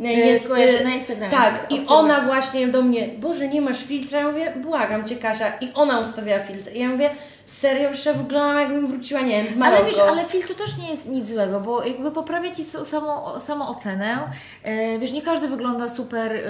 Jest, 0.00 0.48
kojarzę 0.48 0.80
e, 0.80 0.84
na 0.84 0.94
Instagramie. 0.94 1.32
Tak, 1.32 1.66
i 1.70 1.86
ona 1.86 2.20
właśnie 2.20 2.68
do 2.68 2.82
mnie, 2.82 3.08
Boże, 3.18 3.48
nie 3.48 3.60
masz 3.60 3.84
filtra? 3.84 4.20
Ja 4.20 4.28
mówię, 4.28 4.52
błagam 4.56 5.04
Cię 5.04 5.16
Kasia. 5.16 5.52
I 5.60 5.68
ona 5.74 6.00
ustawiała 6.00 6.40
filtr. 6.40 6.72
I 6.72 6.78
ja 6.78 6.88
mówię, 6.88 7.10
serio 7.46 7.88
jeszcze 7.90 8.14
wyglądam 8.14 8.58
jakbym 8.58 8.86
wróciła, 8.86 9.20
nie 9.20 9.42
wiem, 9.44 9.54
z 9.54 9.56
Maroko. 9.56 9.82
Ale 9.82 9.90
wiesz, 9.90 9.98
ale 10.08 10.24
filtr 10.24 10.48
to 10.48 10.54
też 10.54 10.78
nie 10.78 10.90
jest 10.90 11.08
nic 11.08 11.28
złego, 11.28 11.60
bo 11.60 11.84
jakby 11.84 12.10
poprawia 12.10 12.50
Ci 12.50 12.64
so- 12.64 12.84
samo, 12.84 13.40
samoocenę. 13.40 14.18
E, 14.62 14.98
wiesz, 14.98 15.12
nie 15.12 15.22
każdy 15.22 15.48
wygląda 15.48 15.88
super, 15.88 16.32
e, 16.32 16.42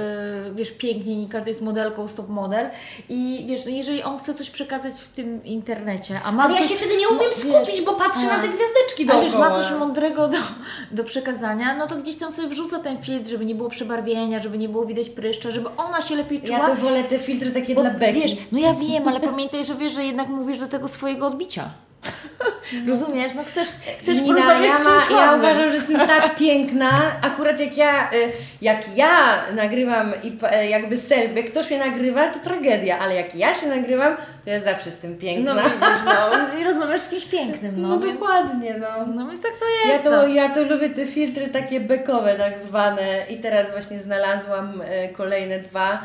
wiesz, 0.54 0.72
pięknie, 0.72 1.16
nie 1.16 1.28
każdy 1.28 1.50
jest 1.50 1.62
modelką, 1.62 2.08
stop 2.08 2.28
model 2.28 2.70
i 3.08 3.44
wiesz, 3.48 3.64
no 3.64 3.70
jeżeli 3.70 4.02
on 4.02 4.18
chce 4.18 4.34
coś 4.34 4.50
przekazać 4.50 4.92
w 4.92 5.08
tym 5.08 5.44
internecie, 5.44 6.20
a 6.24 6.32
ma 6.32 6.44
Ale 6.44 6.54
ja 6.54 6.62
się 6.64 6.74
wtedy 6.74 6.96
nie 6.96 7.08
umiem 7.08 7.26
mo- 7.26 7.32
skupić, 7.32 7.76
wiesz, 7.76 7.82
bo 7.84 7.92
patrzę 7.92 8.30
a, 8.30 8.36
na 8.36 8.42
te 8.42 8.48
gwiazdeczki 8.48 9.10
a 9.10 9.20
wiesz, 9.20 9.32
dookoła. 9.32 9.48
ma 9.50 9.62
coś 9.62 9.72
mądrego 9.78 10.28
do, 10.28 10.36
do 10.90 11.04
przekazania, 11.04 11.76
no 11.76 11.86
to 11.86 11.96
gdzieś 11.96 12.16
tam 12.16 12.32
sobie 12.32 12.48
wrzuca 12.48 12.78
ten 12.78 12.98
filtr, 13.02 13.30
żeby 13.30 13.44
nie 13.44 13.54
było 13.54 13.68
przebarwienia, 13.70 14.42
żeby 14.42 14.58
nie 14.58 14.68
było 14.68 14.84
widać 14.84 15.08
pryszcza, 15.08 15.50
żeby 15.50 15.68
ona 15.76 16.02
się 16.02 16.16
lepiej 16.16 16.42
czuła. 16.42 16.58
Ja 16.58 16.66
to 16.66 16.74
wolę 16.74 17.04
te 17.04 17.18
filtry 17.18 17.50
takie 17.50 17.74
Bo 17.74 17.80
dla 17.80 17.90
Beki. 17.90 18.20
Wiesz, 18.20 18.36
no 18.52 18.58
ja 18.58 18.74
wiem, 18.74 19.08
ale 19.08 19.20
pamiętaj, 19.20 19.64
że 19.64 19.74
wiesz, 19.74 19.92
że 19.92 20.04
jednak 20.04 20.28
mówisz 20.28 20.58
do 20.58 20.66
tego 20.66 20.83
swojego 20.88 21.26
odbicia. 21.26 21.70
Rozumiesz? 22.88 23.32
No 23.34 23.44
chcesz, 23.44 23.68
chcesz 23.98 24.20
Nina, 24.20 24.34
porozmawiać 24.34 24.68
ja, 24.68 24.78
ma, 24.78 25.22
ja 25.22 25.36
uważam, 25.36 25.68
że 25.68 25.74
jestem 25.74 25.96
tak 25.96 26.36
piękna. 26.38 26.90
Akurat 27.22 27.60
jak 27.60 27.76
ja, 27.76 28.10
y, 28.12 28.32
jak 28.62 28.96
ja 28.96 29.42
nagrywam 29.54 30.12
i 30.22 30.28
y, 30.28 30.66
jakby 30.68 30.98
selfie, 30.98 31.34
jak 31.40 31.50
ktoś 31.50 31.70
mnie 31.70 31.78
nagrywa, 31.78 32.28
to 32.28 32.38
tragedia, 32.38 32.98
ale 32.98 33.14
jak 33.14 33.34
ja 33.34 33.54
się 33.54 33.66
nagrywam, 33.66 34.16
to 34.44 34.50
ja 34.50 34.60
zawsze 34.60 34.90
jestem 34.90 35.18
piękna. 35.18 35.54
No 35.54 35.62
widzisz, 35.62 36.04
no 36.06 36.58
i 36.60 36.64
rozmawiasz 36.64 37.00
z 37.00 37.08
kimś 37.08 37.24
pięknym, 37.24 37.82
no. 37.82 37.88
No 37.88 37.98
więc, 38.00 38.18
dokładnie, 38.18 38.76
no. 38.78 39.06
no 39.14 39.26
więc 39.26 39.42
tak 39.42 39.52
to 39.52 39.64
Ja 39.86 39.92
jest. 39.92 40.04
to, 40.04 40.10
no. 40.10 40.26
ja 40.26 40.48
to 40.48 40.62
lubię 40.62 40.90
te 40.90 41.06
filtry 41.06 41.48
takie 41.48 41.80
bekowe 41.80 42.34
tak 42.34 42.58
zwane 42.58 43.26
i 43.30 43.36
teraz 43.36 43.70
właśnie 43.70 44.00
znalazłam 44.00 44.82
e, 44.86 45.08
kolejne 45.08 45.58
dwa, 45.58 46.00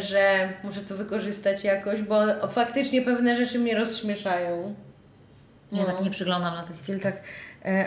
że 0.00 0.48
muszę 0.62 0.80
to 0.80 0.94
wykorzystać 0.94 1.64
jakoś, 1.64 2.02
bo 2.02 2.48
faktycznie 2.48 3.02
pewne 3.02 3.36
rzeczy 3.36 3.58
mnie 3.58 3.74
rozśmieszają. 3.78 4.74
Ja 5.72 5.84
tak 5.84 6.04
nie 6.04 6.10
przyglądam 6.10 6.54
na 6.54 6.62
tych 6.62 6.80
filtrach, 6.80 7.14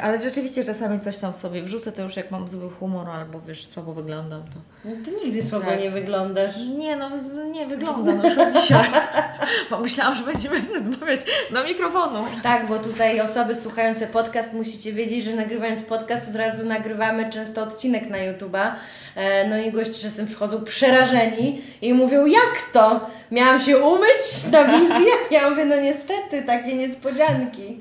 ale 0.02 0.22
rzeczywiście 0.22 0.63
czasami 0.63 1.00
coś 1.00 1.18
tam 1.18 1.34
sobie 1.34 1.62
wrzucę, 1.62 1.92
to 1.92 2.02
już 2.02 2.15
jak 2.18 2.32
mam 2.32 2.48
zły 2.50 2.70
humor 2.80 3.10
albo 3.10 3.42
wiesz, 3.42 3.68
słabo 3.68 3.94
wyglądam, 3.94 4.44
to... 4.44 4.60
No, 4.86 4.92
Ty 5.06 5.12
nigdy 5.26 5.44
słabo 5.44 5.65
Tak. 5.65 5.80
nie 5.80 5.89
wyglądasz. 5.92 6.56
Nie 6.78 6.96
no, 6.96 7.10
nie 7.52 7.65
wyglądam 7.68 8.18
na 8.18 8.24
przykład 8.24 8.62
dzisiaj, 8.62 8.86
bo 9.70 9.80
myślałam, 9.80 10.15
że 10.15 10.24
będziemy 10.24 10.62
rozmawiać 10.80 11.20
do 11.52 11.63
mikrofonu. 11.63 12.26
Tak, 12.44 12.68
bo 12.68 12.80
tutaj 12.80 13.22
osoby 13.22 13.56
słuchające 13.56 14.08
podcast 14.08 14.54
musicie 14.54 14.94
wiedzieć, 14.94 15.24
że 15.24 15.34
nagrywając 15.34 15.82
podcast 15.82 16.30
od 16.30 16.36
razu 16.36 16.65
nagrywamy 16.65 17.30
często 17.30 17.63
odcinek 17.63 18.10
na 18.10 18.18
YouTube'a. 18.18 18.72
E, 19.15 19.48
No 19.50 19.58
i 19.58 19.72
goście 19.72 20.02
czasem 20.02 20.26
przychodzą 20.28 20.63
przerażeni 20.63 21.62
i 21.82 21.94
mówią, 21.94 22.26
jak 22.26 22.62
to? 22.74 23.10
Miałam 23.32 23.60
się 23.60 23.78
umyć 23.78 24.44
na 24.52 24.63
wizję? 24.80 25.12
Ja 25.32 25.50
mówię, 25.50 25.65
no 25.65 25.76
niestety, 25.76 26.42
takie 26.42 26.76
niespodzianki. 26.76 27.80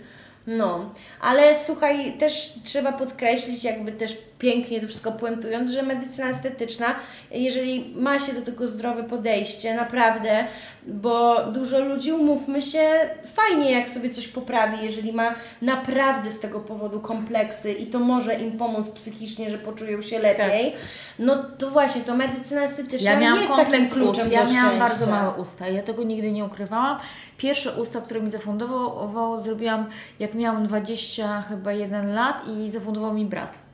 No, 0.51 0.91
ale 1.21 1.55
słuchaj, 1.65 2.13
też 2.13 2.53
trzeba 2.65 2.93
podkreślić, 2.93 3.65
jakby 3.65 3.93
też 3.93 4.19
pięknie 4.39 4.81
to 4.81 4.87
wszystko 4.87 5.13
puentując, 5.13 5.71
że 5.71 5.83
medycyna 5.83 6.31
estetyczna, 6.31 6.87
jeżeli 7.31 7.95
ma 7.97 8.21
się 8.21 8.33
do 8.33 8.43
tego 8.43 8.69
zdrowe 8.69 9.05
podejście, 9.05 9.75
naprawdę, 9.75 10.45
bo 10.87 11.45
dużo 11.53 11.81
ludzi, 11.81 12.13
umówmy 12.13 12.63
się, 12.63 12.89
fajnie 13.35 13.73
jak 13.73 13.91
sobie 13.91 14.11
coś 14.11 14.29
poprawi, 14.29 14.77
jeżeli 14.83 15.13
ma 15.13 15.35
naprawdę 15.63 16.33
z 16.33 16.41
tego 16.41 16.61
powodu 16.61 17.01
kompleksy 17.01 17.73
i 17.73 17.87
to 17.87 17.99
może 17.99 18.35
im 18.35 18.53
pomóc 18.53 18.91
psychicznie, 18.91 19.51
że 19.51 19.59
poczują 19.59 20.03
się 20.03 20.19
lepiej, 20.19 20.73
no 21.19 21.45
to 21.59 21.71
właśnie, 21.71 22.01
to 22.01 22.17
medycyna 22.17 22.63
estetyczna 22.63 23.11
Ja 23.11 23.21
miałam 23.21 23.41
jest 23.41 23.55
takim 23.57 23.89
kluczem 23.89 24.25
ust. 24.27 24.33
Ja 24.33 24.45
do 24.45 24.53
miałam 24.53 24.77
szczęścia. 24.77 24.89
bardzo 24.89 25.11
małe 25.11 25.41
usta. 25.41 25.69
Ja 25.69 25.83
tego 25.83 26.03
nigdy 26.03 26.33
nie 26.33 26.45
ukrywałam. 26.45 26.99
Pierwsze 27.39 27.73
usta, 27.73 28.01
które 28.01 28.21
mi 28.21 28.31
zafundował, 28.31 29.43
zrobiłam 29.43 29.87
jak 30.21 30.35
miałam 30.35 30.67
20 30.67 31.43
chyba 31.43 31.73
1 31.73 32.15
lat 32.15 32.43
i 32.49 32.71
zafundował 32.71 33.15
mi 33.15 33.25
brat. 33.25 33.68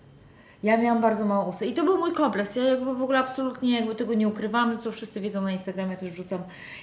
Ja 0.64 0.76
miałam 0.76 1.02
bardzo 1.02 1.24
małe 1.24 1.48
usta 1.48 1.64
i 1.64 1.72
to 1.72 1.82
był 1.84 1.98
mój 1.98 2.12
kompleks. 2.12 2.56
Ja 2.56 2.62
jakby 2.64 2.94
w 2.94 3.02
ogóle 3.02 3.18
absolutnie 3.18 3.74
jakby 3.76 3.94
tego 3.94 4.14
nie 4.14 4.28
ukrywałam, 4.28 4.78
to 4.78 4.92
wszyscy 4.92 5.20
wiedzą 5.20 5.42
na 5.42 5.52
Instagramie, 5.52 5.96
też 5.96 6.10
wrzucam 6.10 6.38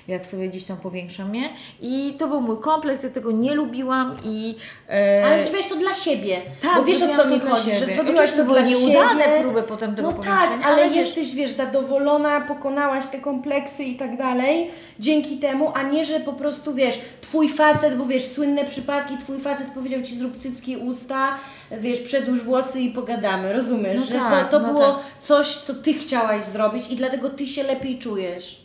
jak 0.07 0.25
sobie 0.25 0.49
gdzieś 0.49 0.63
tam 0.63 0.77
powiększam 0.77 1.35
je. 1.35 1.49
I 1.81 2.15
to 2.17 2.27
był 2.27 2.41
mój 2.41 2.57
kompleks, 2.57 3.03
ja 3.03 3.09
tego 3.09 3.31
nie 3.31 3.53
lubiłam 3.53 4.15
i... 4.23 4.55
E, 4.89 5.25
Ale 5.25 5.43
zrobiłaś 5.43 5.67
to 5.67 5.75
dla 5.75 5.93
siebie. 5.93 6.41
tak, 6.61 6.75
bo 6.75 6.83
wiesz 6.83 7.01
o 7.01 7.07
co 7.15 7.25
mi 7.25 7.41
to 7.41 7.49
chodzi, 7.49 7.71
że 7.71 7.85
zrobiłaś 7.85 8.09
Oczywiście 8.09 8.37
to 8.37 8.45
były 8.45 8.63
nieudane 8.63 9.23
siebie. 9.23 9.41
próby 9.41 9.63
potem 9.63 9.95
tego 9.95 10.11
No 10.11 10.17
tak, 10.23 10.49
ale, 10.51 10.65
ale 10.65 10.89
wiesz- 10.89 10.95
jesteś, 10.95 11.35
wiesz, 11.35 11.51
zadowolona, 11.51 12.41
pokonałaś 12.41 13.05
te 13.05 13.19
kompleksy 13.19 13.83
i 13.83 13.95
tak 13.95 14.17
dalej 14.17 14.71
dzięki 14.99 15.37
temu, 15.37 15.71
a 15.75 15.83
nie, 15.83 16.05
że 16.05 16.19
po 16.19 16.33
prostu, 16.33 16.73
wiesz, 16.73 16.99
twój 17.21 17.49
facet, 17.49 17.97
bo 17.97 18.05
wiesz, 18.05 18.25
słynne 18.25 18.65
przypadki, 18.65 19.17
twój 19.17 19.39
facet 19.39 19.67
powiedział 19.67 20.01
ci 20.01 20.15
zrób 20.15 20.37
cycki 20.37 20.77
usta, 20.77 21.37
wiesz, 21.71 22.01
przedłuż 22.01 22.41
włosy 22.43 22.79
i 22.81 22.89
pogadamy, 22.91 23.53
rozumiesz? 23.53 23.70
No 23.99 24.05
że 24.05 24.13
tak, 24.13 24.49
to, 24.49 24.59
to 24.59 24.67
no 24.67 24.73
było 24.73 24.93
tak. 24.93 25.03
coś, 25.21 25.47
co 25.47 25.73
ty 25.73 25.93
chciałaś 25.93 26.45
zrobić 26.45 26.91
i 26.91 26.95
dlatego 26.95 27.29
ty 27.29 27.47
się 27.47 27.63
lepiej 27.63 27.99
czujesz. 27.99 28.61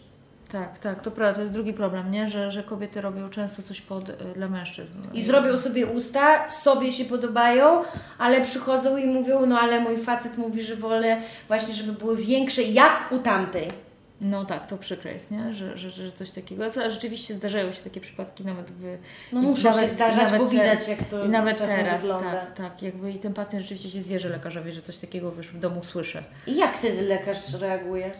Tak, 0.52 0.78
tak, 0.78 1.02
to 1.02 1.10
prawda, 1.10 1.34
to 1.34 1.40
jest 1.40 1.52
drugi 1.52 1.72
problem, 1.72 2.10
nie? 2.10 2.28
Że, 2.28 2.50
że 2.50 2.62
kobiety 2.62 3.00
robią 3.00 3.30
często 3.30 3.62
coś 3.62 3.80
pod, 3.80 4.08
y, 4.08 4.14
dla 4.34 4.48
mężczyzn. 4.48 4.98
I 5.14 5.22
zrobią 5.22 5.56
sobie 5.56 5.86
usta, 5.86 6.50
sobie 6.50 6.92
się 6.92 7.04
podobają, 7.04 7.82
ale 8.18 8.40
przychodzą 8.40 8.96
i 8.96 9.06
mówią, 9.06 9.46
no 9.46 9.60
ale 9.60 9.80
mój 9.80 9.98
facet 9.98 10.38
mówi, 10.38 10.62
że 10.62 10.76
wolę 10.76 11.20
właśnie, 11.48 11.74
żeby 11.74 11.92
były 11.92 12.16
większe, 12.16 12.62
jak 12.62 13.12
u 13.12 13.18
tamtej. 13.18 13.85
No 14.20 14.44
tak, 14.44 14.66
to 14.66 14.78
przykre 14.78 15.12
jest, 15.12 15.30
nie? 15.30 15.54
Że, 15.54 15.78
że, 15.78 15.90
że 15.90 16.12
coś 16.12 16.30
takiego. 16.30 16.64
Ale 16.76 16.90
rzeczywiście 16.90 17.34
zdarzają 17.34 17.72
się 17.72 17.82
takie 17.82 18.00
przypadki 18.00 18.44
nawet 18.44 18.70
w. 18.70 18.98
No 19.32 19.40
muszą 19.42 19.62
się 19.62 19.76
nawet- 19.76 19.90
zdarzać, 19.90 20.20
i 20.20 20.24
nawet 20.24 20.40
bo 20.42 20.48
widać, 20.48 20.88
jak 20.88 21.04
to 21.04 21.24
I 21.24 21.28
nawet 21.28 21.58
teraz, 21.58 22.00
wygląda. 22.02 22.30
tak, 22.32 22.54
tak. 22.54 22.82
Jakby 22.82 23.12
i 23.12 23.18
ten 23.18 23.34
pacjent 23.34 23.62
rzeczywiście 23.62 23.90
się 23.90 24.02
zwierzy 24.02 24.28
lekarzowi, 24.28 24.72
że 24.72 24.82
coś 24.82 24.98
takiego 24.98 25.32
wiesz, 25.32 25.48
w 25.48 25.58
domu 25.60 25.84
słyszy. 25.84 26.22
I 26.46 26.56
jak 26.56 26.76
wtedy 26.78 27.02
lekarz 27.02 27.54
reaguje? 27.54 28.10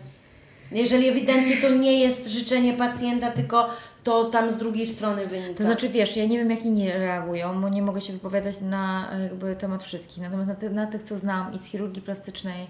Jeżeli 0.73 1.09
ewidentnie 1.09 1.57
to 1.57 1.69
nie 1.69 2.01
jest 2.01 2.27
życzenie 2.27 2.73
pacjenta, 2.75 3.31
tylko 3.31 3.69
to 4.05 4.25
tam 4.25 4.51
z 4.53 4.59
drugiej 4.59 4.87
strony 4.87 5.27
wynika. 5.27 5.55
To 5.55 5.65
znaczy, 5.65 5.89
wiesz, 5.89 6.17
ja 6.17 6.27
nie 6.27 6.39
wiem, 6.39 6.51
jak 6.51 6.65
inni 6.65 6.89
reagują, 6.93 7.61
bo 7.61 7.69
nie 7.69 7.83
mogę 7.83 8.01
się 8.01 8.13
wypowiadać 8.13 8.61
na 8.61 9.13
e, 9.13 9.23
jakby 9.23 9.57
temat 9.57 9.83
wszystkich. 9.83 10.23
Natomiast 10.23 10.49
na, 10.49 10.55
ty, 10.55 10.71
na 10.71 10.87
tych, 10.87 11.03
co 11.03 11.19
znam 11.19 11.55
i 11.55 11.59
z 11.59 11.65
chirurgii 11.65 12.03
plastycznej, 12.03 12.67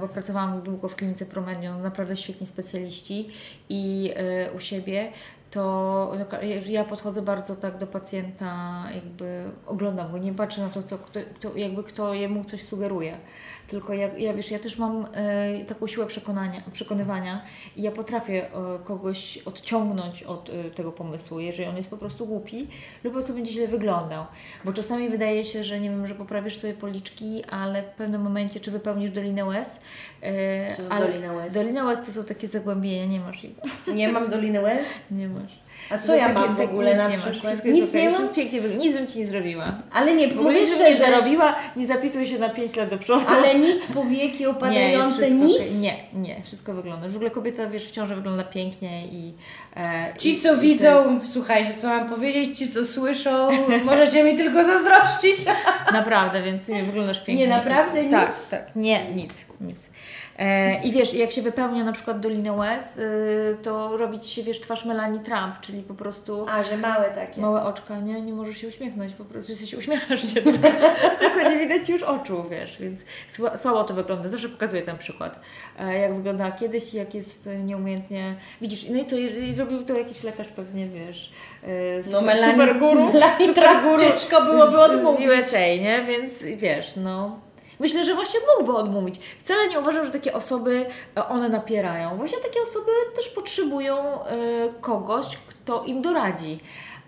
bo 0.00 0.08
pracowałam 0.08 0.62
długo 0.62 0.88
w 0.88 0.94
klinice 0.94 1.26
Promedion, 1.26 1.82
naprawdę 1.82 2.16
świetni 2.16 2.46
specjaliści 2.46 3.28
i 3.68 4.12
e, 4.16 4.52
u 4.52 4.60
siebie, 4.60 5.12
to 5.54 6.12
ja 6.66 6.84
podchodzę 6.84 7.22
bardzo 7.22 7.56
tak 7.56 7.78
do 7.78 7.86
pacjenta, 7.86 8.84
jakby 8.94 9.44
oglądam 9.66 10.12
go, 10.12 10.18
nie 10.18 10.32
patrzę 10.32 10.60
na 10.60 10.68
to, 10.68 10.82
co 10.82 10.98
kto, 10.98 11.20
to 11.40 11.56
jakby 11.56 11.84
kto 11.84 12.14
jemu 12.14 12.44
coś 12.44 12.62
sugeruje. 12.62 13.16
Tylko 13.66 13.94
ja, 13.94 14.08
ja 14.18 14.34
wiesz, 14.34 14.50
ja 14.50 14.58
też 14.58 14.78
mam 14.78 15.06
e, 15.12 15.64
taką 15.64 15.86
siłę 15.86 16.06
przekonania, 16.06 16.62
przekonywania 16.72 17.44
i 17.76 17.82
ja 17.82 17.90
potrafię 17.90 18.46
e, 18.46 18.78
kogoś 18.84 19.38
odciągnąć 19.38 20.22
od 20.22 20.50
e, 20.50 20.70
tego 20.70 20.92
pomysłu, 20.92 21.40
jeżeli 21.40 21.68
on 21.68 21.76
jest 21.76 21.90
po 21.90 21.96
prostu 21.96 22.26
głupi 22.26 22.58
lub 23.04 23.14
po 23.14 23.18
prostu 23.18 23.34
będzie 23.34 23.52
źle 23.52 23.68
wyglądał. 23.68 24.24
Bo 24.64 24.72
czasami 24.72 25.08
wydaje 25.08 25.44
się, 25.44 25.64
że 25.64 25.80
nie 25.80 25.90
wiem, 25.90 26.06
że 26.06 26.14
poprawisz 26.14 26.56
sobie 26.56 26.74
policzki, 26.74 27.44
ale 27.44 27.82
w 27.82 27.88
pewnym 27.88 28.22
momencie, 28.22 28.60
czy 28.60 28.70
wypełnisz 28.70 29.10
dolinę 29.10 29.44
łez. 29.44 29.80
E, 30.22 30.74
ale 30.90 31.06
dolina 31.06 31.32
łez? 31.32 31.54
Dolina 31.54 31.84
łez 31.84 32.06
to 32.06 32.12
są 32.12 32.24
takie 32.24 32.48
zagłębienia, 32.48 33.06
nie 33.06 33.20
masz 33.20 33.44
ich. 33.44 33.56
Nie 33.94 34.08
mam 34.08 34.30
doliny 34.36 34.60
łez? 34.60 35.10
Nie 35.10 35.28
masz. 35.28 35.43
A 35.90 35.98
co 35.98 36.14
ja 36.16 36.28
takie- 36.28 36.40
mam 36.40 36.54
w 36.54 36.58
tak 36.58 36.68
ogóle 36.68 36.94
na 36.96 37.08
nie 37.08 37.16
przykład? 37.18 37.52
Jest 37.52 37.64
Nic 37.64 37.92
nie 37.92 38.10
mam? 38.10 38.28
pięknie 38.28 38.60
wygląda. 38.60 38.84
Nic 38.84 38.94
bym 38.94 39.06
Ci 39.06 39.18
nie 39.18 39.26
zrobiła. 39.26 39.64
Ale 39.92 40.14
nie, 40.14 40.28
Mówię, 40.28 40.66
że 40.66 40.72
nie 40.72 40.76
szczerze, 40.76 40.98
zarobiła, 40.98 41.56
nie 41.76 41.86
zapisuj 41.86 42.26
się 42.26 42.38
na 42.38 42.48
5 42.48 42.76
lat 42.76 42.88
do 42.88 42.98
przodu. 42.98 43.24
ale 43.28 43.54
nic 43.54 43.86
powieki 43.86 44.38
nie, 44.38 44.46
jest 44.46 44.56
opadające, 44.56 45.14
wszystko 45.16 45.44
nic. 45.44 45.80
Nie, 45.80 45.96
nie, 46.14 46.42
wszystko 46.42 46.74
wygląda. 46.74 47.08
W 47.08 47.14
ogóle 47.16 47.30
kobieta, 47.30 47.66
wiesz, 47.66 47.88
w 47.88 47.90
ciąży 47.90 48.14
wygląda 48.14 48.44
pięknie 48.44 49.06
i... 49.06 49.32
E, 49.76 50.14
Ci, 50.18 50.40
co 50.40 50.54
i 50.54 50.58
widzą, 50.60 51.20
słuchajcie, 51.24 51.70
co 51.78 51.88
mam 51.88 52.08
powiedzieć, 52.08 52.58
ci, 52.58 52.70
co 52.70 52.86
słyszą, 52.86 53.50
możecie 53.84 54.22
mi 54.24 54.36
tylko 54.36 54.64
zazdrościć. 54.64 55.46
Jest, 55.46 55.92
naprawdę, 55.92 56.42
więc 56.42 56.68
nie, 56.68 56.82
wyglądasz 56.82 57.24
pięknie. 57.24 57.46
Nie, 57.46 57.50
naprawdę 57.56 58.04
Tak, 58.10 58.28
nic? 58.28 58.50
tak, 58.50 58.76
nie, 58.76 59.12
nic, 59.14 59.32
nic. 59.60 59.76
E, 60.38 60.82
I 60.82 60.92
wiesz, 60.92 61.14
jak 61.14 61.30
się 61.30 61.42
wypełnia 61.42 61.84
na 61.84 61.92
przykład 61.92 62.20
dolinę 62.20 62.52
łez, 62.52 62.96
y, 62.96 63.56
to 63.62 63.96
robi 63.96 64.20
Ci 64.20 64.30
się, 64.34 64.42
wiesz, 64.42 64.60
twarz 64.60 64.84
Melanie 64.84 65.20
Trump, 65.20 65.60
czyli 65.60 65.82
po 65.82 65.94
prostu... 65.94 66.46
A, 66.50 66.62
że 66.62 66.76
małe 66.76 67.10
takie. 67.10 67.40
Małe 67.40 67.62
oczka, 67.62 68.00
nie? 68.00 68.20
Nie 68.22 68.32
możesz 68.32 68.56
się 68.56 68.68
uśmiechnąć, 68.68 69.14
po 69.14 69.24
prostu 69.24 69.52
jesteś, 69.52 69.74
uśmiechasz 69.74 70.34
się, 70.34 70.42
tylko, 70.42 70.68
tylko 71.20 71.50
nie 71.50 71.56
widać 71.58 71.88
już 71.88 72.02
oczu, 72.02 72.44
wiesz, 72.50 72.78
więc 72.80 73.00
sła- 73.38 73.58
słabo 73.58 73.84
to 73.84 73.94
wygląda. 73.94 74.28
Zawsze 74.28 74.48
pokazuję 74.48 74.82
ten 74.82 74.98
przykład, 74.98 75.40
e, 75.78 75.94
jak 75.98 76.14
wyglądała 76.14 76.52
kiedyś 76.52 76.94
i 76.94 76.96
jak 76.96 77.14
jest 77.14 77.48
nieumiejętnie, 77.64 78.36
widzisz, 78.60 78.88
no 78.88 78.98
i 79.00 79.04
co, 79.04 79.16
i, 79.16 79.52
zrobił 79.54 79.84
to 79.84 79.98
jakiś 79.98 80.22
lekarz 80.24 80.48
pewnie, 80.48 80.86
wiesz, 80.88 81.32
e, 81.62 81.68
No 81.98 82.04
super, 82.04 82.22
Melanie, 82.22 82.52
super 82.52 82.78
guru, 82.78 83.12
Melanie 83.12 83.46
super 83.46 83.68
guru 83.82 83.98
ciężko 83.98 84.42
byłoby 84.42 84.70
z, 84.72 84.74
z 84.74 84.74
odmówić. 84.74 85.28
USA, 85.28 85.58
nie? 85.58 86.04
Więc 86.08 86.42
wiesz, 86.56 86.92
no... 86.96 87.40
Myślę, 87.78 88.04
że 88.04 88.14
właśnie 88.14 88.40
mógłby 88.58 88.76
odmówić. 88.78 89.20
Wcale 89.38 89.68
nie 89.68 89.80
uważam, 89.80 90.04
że 90.04 90.10
takie 90.10 90.32
osoby 90.32 90.86
e, 91.16 91.28
one 91.28 91.48
napierają. 91.48 92.16
Właśnie 92.16 92.38
takie 92.38 92.62
osoby 92.62 92.90
też 93.16 93.28
potrzebują 93.28 94.24
e, 94.24 94.36
kogoś, 94.80 95.36
kto 95.46 95.84
im 95.84 96.02
doradzi. 96.02 96.60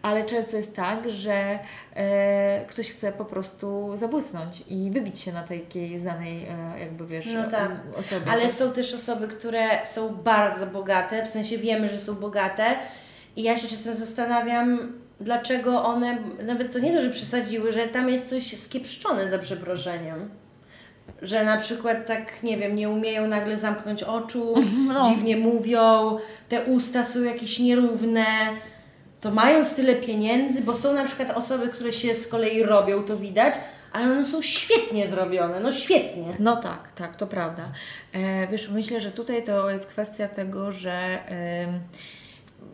ale 0.03 0.25
często 0.25 0.57
jest 0.57 0.77
tak, 0.77 1.11
że 1.11 1.59
e, 1.95 2.65
ktoś 2.69 2.91
chce 2.91 3.13
po 3.13 3.25
prostu 3.25 3.91
zabłysnąć 3.97 4.63
i 4.69 4.91
wybić 4.91 5.21
się 5.21 5.33
na 5.33 5.43
takiej 5.43 5.99
znanej, 5.99 6.47
jakby 6.81 7.07
wiesz, 7.07 7.27
No 7.35 7.51
tak. 7.51 7.71
osobie. 7.99 8.33
Ale 8.33 8.51
są 8.51 8.73
też 8.73 8.95
osoby, 8.95 9.29
które 9.29 9.87
są 9.87 10.15
bardzo 10.15 10.67
bogate, 10.67 11.25
w 11.25 11.29
sensie 11.29 11.59
wiemy, 11.59 11.89
że 11.89 12.01
są 12.01 12.15
bogate 12.15 12.65
i 13.37 13.43
ja 13.43 13.59
się 13.59 13.69
czasem 13.69 13.97
zastanawiam, 13.97 14.93
dlaczego 15.21 15.85
one, 15.85 16.19
nawet 16.43 16.73
to 16.73 16.79
nie 16.79 16.95
to, 16.97 17.03
że 17.03 17.11
przesadziły, 17.11 17.73
że 17.73 17.87
tam 17.87 18.09
jest 18.09 18.29
coś 18.29 18.59
skiepszczone 18.61 19.31
za 19.31 19.39
przeproszeniem. 19.39 20.31
Że 21.23 21.45
na 21.45 21.57
przykład 21.57 22.07
tak, 22.07 22.43
nie 22.43 22.57
wiem, 22.57 22.77
nie 22.77 22.89
umieją 22.89 23.29
nagle 23.29 23.57
zamknąć 23.57 24.03
oczu, 24.03 24.55
No. 24.89 25.09
dziwnie 25.11 25.37
mówią, 25.37 26.19
te 26.49 26.65
usta 26.65 27.05
są 27.05 27.23
jakieś 27.23 27.59
nierówne, 27.59 28.25
to 29.21 29.31
mają 29.31 29.65
tyle 29.65 29.95
pieniędzy, 29.95 30.61
bo 30.61 30.75
są 30.75 30.93
na 30.95 31.05
przykład 31.05 31.31
osoby, 31.31 31.69
które 31.69 31.93
się 31.93 32.15
z 32.15 32.27
kolei 32.29 32.63
robią, 32.63 33.03
to 33.03 33.17
widać, 33.17 33.55
ale 33.93 34.05
one 34.05 34.25
są 34.25 34.43
świetnie 34.43 35.07
zrobione, 35.07 35.61
no 35.61 35.73
świetnie. 35.73 36.35
No 36.39 36.57
tak, 36.57 36.93
tak, 36.93 37.17
to 37.17 37.27
prawda. 37.27 37.63
E, 38.13 38.47
wiesz, 38.47 38.69
myślę, 38.71 39.01
że 39.01 39.11
tutaj 39.13 39.43
to 39.45 39.71
jest 39.71 39.87
kwestia 39.87 40.29
tego, 40.29 40.73
że 40.73 40.93
em, 41.29 41.81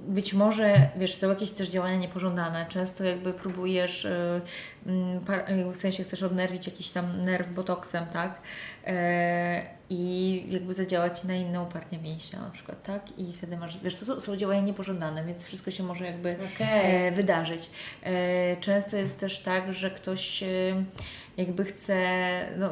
być 0.08 0.34
może, 0.34 0.88
wiesz, 0.96 1.14
są 1.14 1.28
jakieś 1.28 1.50
też 1.50 1.70
działania 1.70 1.96
niepożądane. 1.96 2.66
Często 2.68 3.04
jakby 3.04 3.32
próbujesz, 3.32 4.04
e, 4.04 4.40
mm, 4.86 5.20
e, 5.28 5.72
w 5.72 5.76
sensie 5.76 6.04
chcesz 6.04 6.22
odnerwić 6.22 6.66
jakiś 6.66 6.88
tam 6.88 7.24
nerw 7.24 7.52
botoksem, 7.54 8.06
tak? 8.06 8.40
E, 8.86 9.66
I 9.90 10.44
jakby 10.48 10.74
zadziałać 10.74 11.24
na 11.24 11.34
inną 11.34 11.66
partię 11.66 11.98
mięśnia 11.98 12.40
na 12.40 12.50
przykład, 12.50 12.82
tak? 12.82 13.18
I 13.18 13.32
wtedy 13.32 13.56
masz, 13.56 13.78
wiesz, 13.78 13.96
to 13.96 14.04
są, 14.04 14.20
są 14.20 14.36
działania 14.36 14.60
niepożądane, 14.60 15.24
więc 15.24 15.44
wszystko 15.44 15.70
się 15.70 15.82
może 15.82 16.06
jakby 16.06 16.28
Okej. 16.54 17.06
e, 17.06 17.10
wydarzyć. 17.12 17.70
E, 18.02 18.56
często 18.56 18.96
jest 18.96 19.20
też 19.20 19.38
tak, 19.38 19.72
że 19.72 19.90
ktoś 19.90 20.42
e, 20.42 20.46
jakby 21.36 21.64
chce, 21.64 21.96
no, 22.58 22.70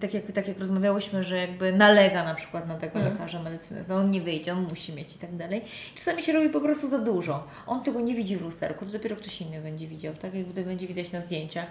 tak, 0.00 0.14
jak, 0.14 0.32
tak 0.32 0.48
jak 0.48 0.58
rozmawiałyśmy, 0.58 1.24
że 1.24 1.36
jakby 1.38 1.72
nalega 1.72 2.24
na 2.24 2.34
przykład 2.34 2.68
na 2.68 2.74
tego 2.74 2.98
lekarza 2.98 3.42
medycyny, 3.42 3.84
no 3.88 3.96
on 3.96 4.10
nie 4.10 4.20
wyjdzie, 4.20 4.52
on 4.52 4.62
musi 4.62 4.92
mieć 4.92 5.16
i 5.16 5.18
tak 5.18 5.36
dalej. 5.36 5.62
Czasami 5.94 6.22
się 6.22 6.32
robi 6.32 6.48
po 6.48 6.60
prostu 6.60 6.88
za 6.88 6.98
dużo. 6.98 7.46
On 7.66 7.82
tego 7.82 8.00
nie 8.00 8.14
widzi 8.14 8.36
w 8.36 8.42
lusterku, 8.42 8.86
to 8.86 8.92
dopiero 8.92 9.16
ktoś 9.16 9.40
inny 9.40 9.60
będzie 9.60 9.86
widział, 9.86 10.14
tak? 10.14 10.34
Jakby 10.34 10.54
to 10.54 10.68
będzie 10.68 10.86
widać 10.86 11.12
na 11.12 11.20
zdjęciach. 11.20 11.66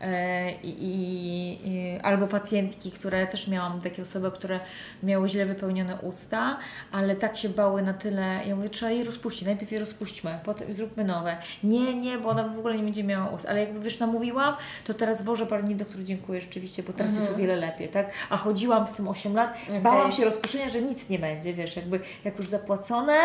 E, 0.00 0.52
i, 0.52 1.58
i, 1.64 1.98
albo 2.02 2.26
pacjentki, 2.26 2.90
które 2.90 3.26
też 3.26 3.48
miałam 3.48 3.80
takie 3.80 4.02
osoby, 4.02 4.30
które 4.30 4.60
miały 5.02 5.28
źle 5.28 5.46
wypełnione 5.46 5.96
usta, 6.02 6.58
ale 6.92 7.16
tak 7.16 7.36
się 7.36 7.48
bały 7.48 7.82
na 7.82 7.94
tyle, 7.94 8.40
ja 8.46 8.56
mówię, 8.56 8.68
trzeba 8.68 8.92
je 8.92 9.04
rozpuścić, 9.04 9.46
najpierw 9.46 9.72
je 9.72 9.80
rozpuśćmy, 9.80 10.38
potem 10.44 10.72
zróbmy 10.72 11.04
nowe. 11.04 11.36
Nie, 11.64 11.94
nie, 11.94 12.18
bo 12.18 12.28
ona 12.28 12.48
w 12.48 12.58
ogóle 12.58 12.76
nie 12.76 12.82
będzie 12.82 13.04
miała 13.04 13.30
ust, 13.30 13.46
ale 13.46 13.60
jakby 13.60 13.80
wiesz, 13.80 13.98
namówiłam, 13.98 14.54
to 14.84 14.94
teraz 14.94 15.22
Boże, 15.22 15.46
Pani 15.50 15.74
doktor, 15.74 16.02
dziękuję 16.02 16.40
rzeczywiście, 16.40 16.82
bo 16.82 16.92
teraz 16.92 17.14
jest 17.14 17.32
o 17.32 17.34
wiele 17.34 17.56
lepiej, 17.56 17.88
tak? 17.88 18.10
A 18.30 18.36
chodziłam 18.36 18.86
z 18.86 18.92
tym 18.92 19.08
8 19.08 19.34
lat, 19.34 19.58
bałam 19.82 20.12
się 20.12 20.24
rozpuszczenia, 20.24 20.68
że 20.68 20.82
nic 20.82 21.08
nie 21.08 21.18
będzie, 21.18 21.54
wiesz, 21.54 21.76
jakby 21.76 22.00
jak 22.24 22.38
już 22.38 22.48
zapłacone, 22.48 23.18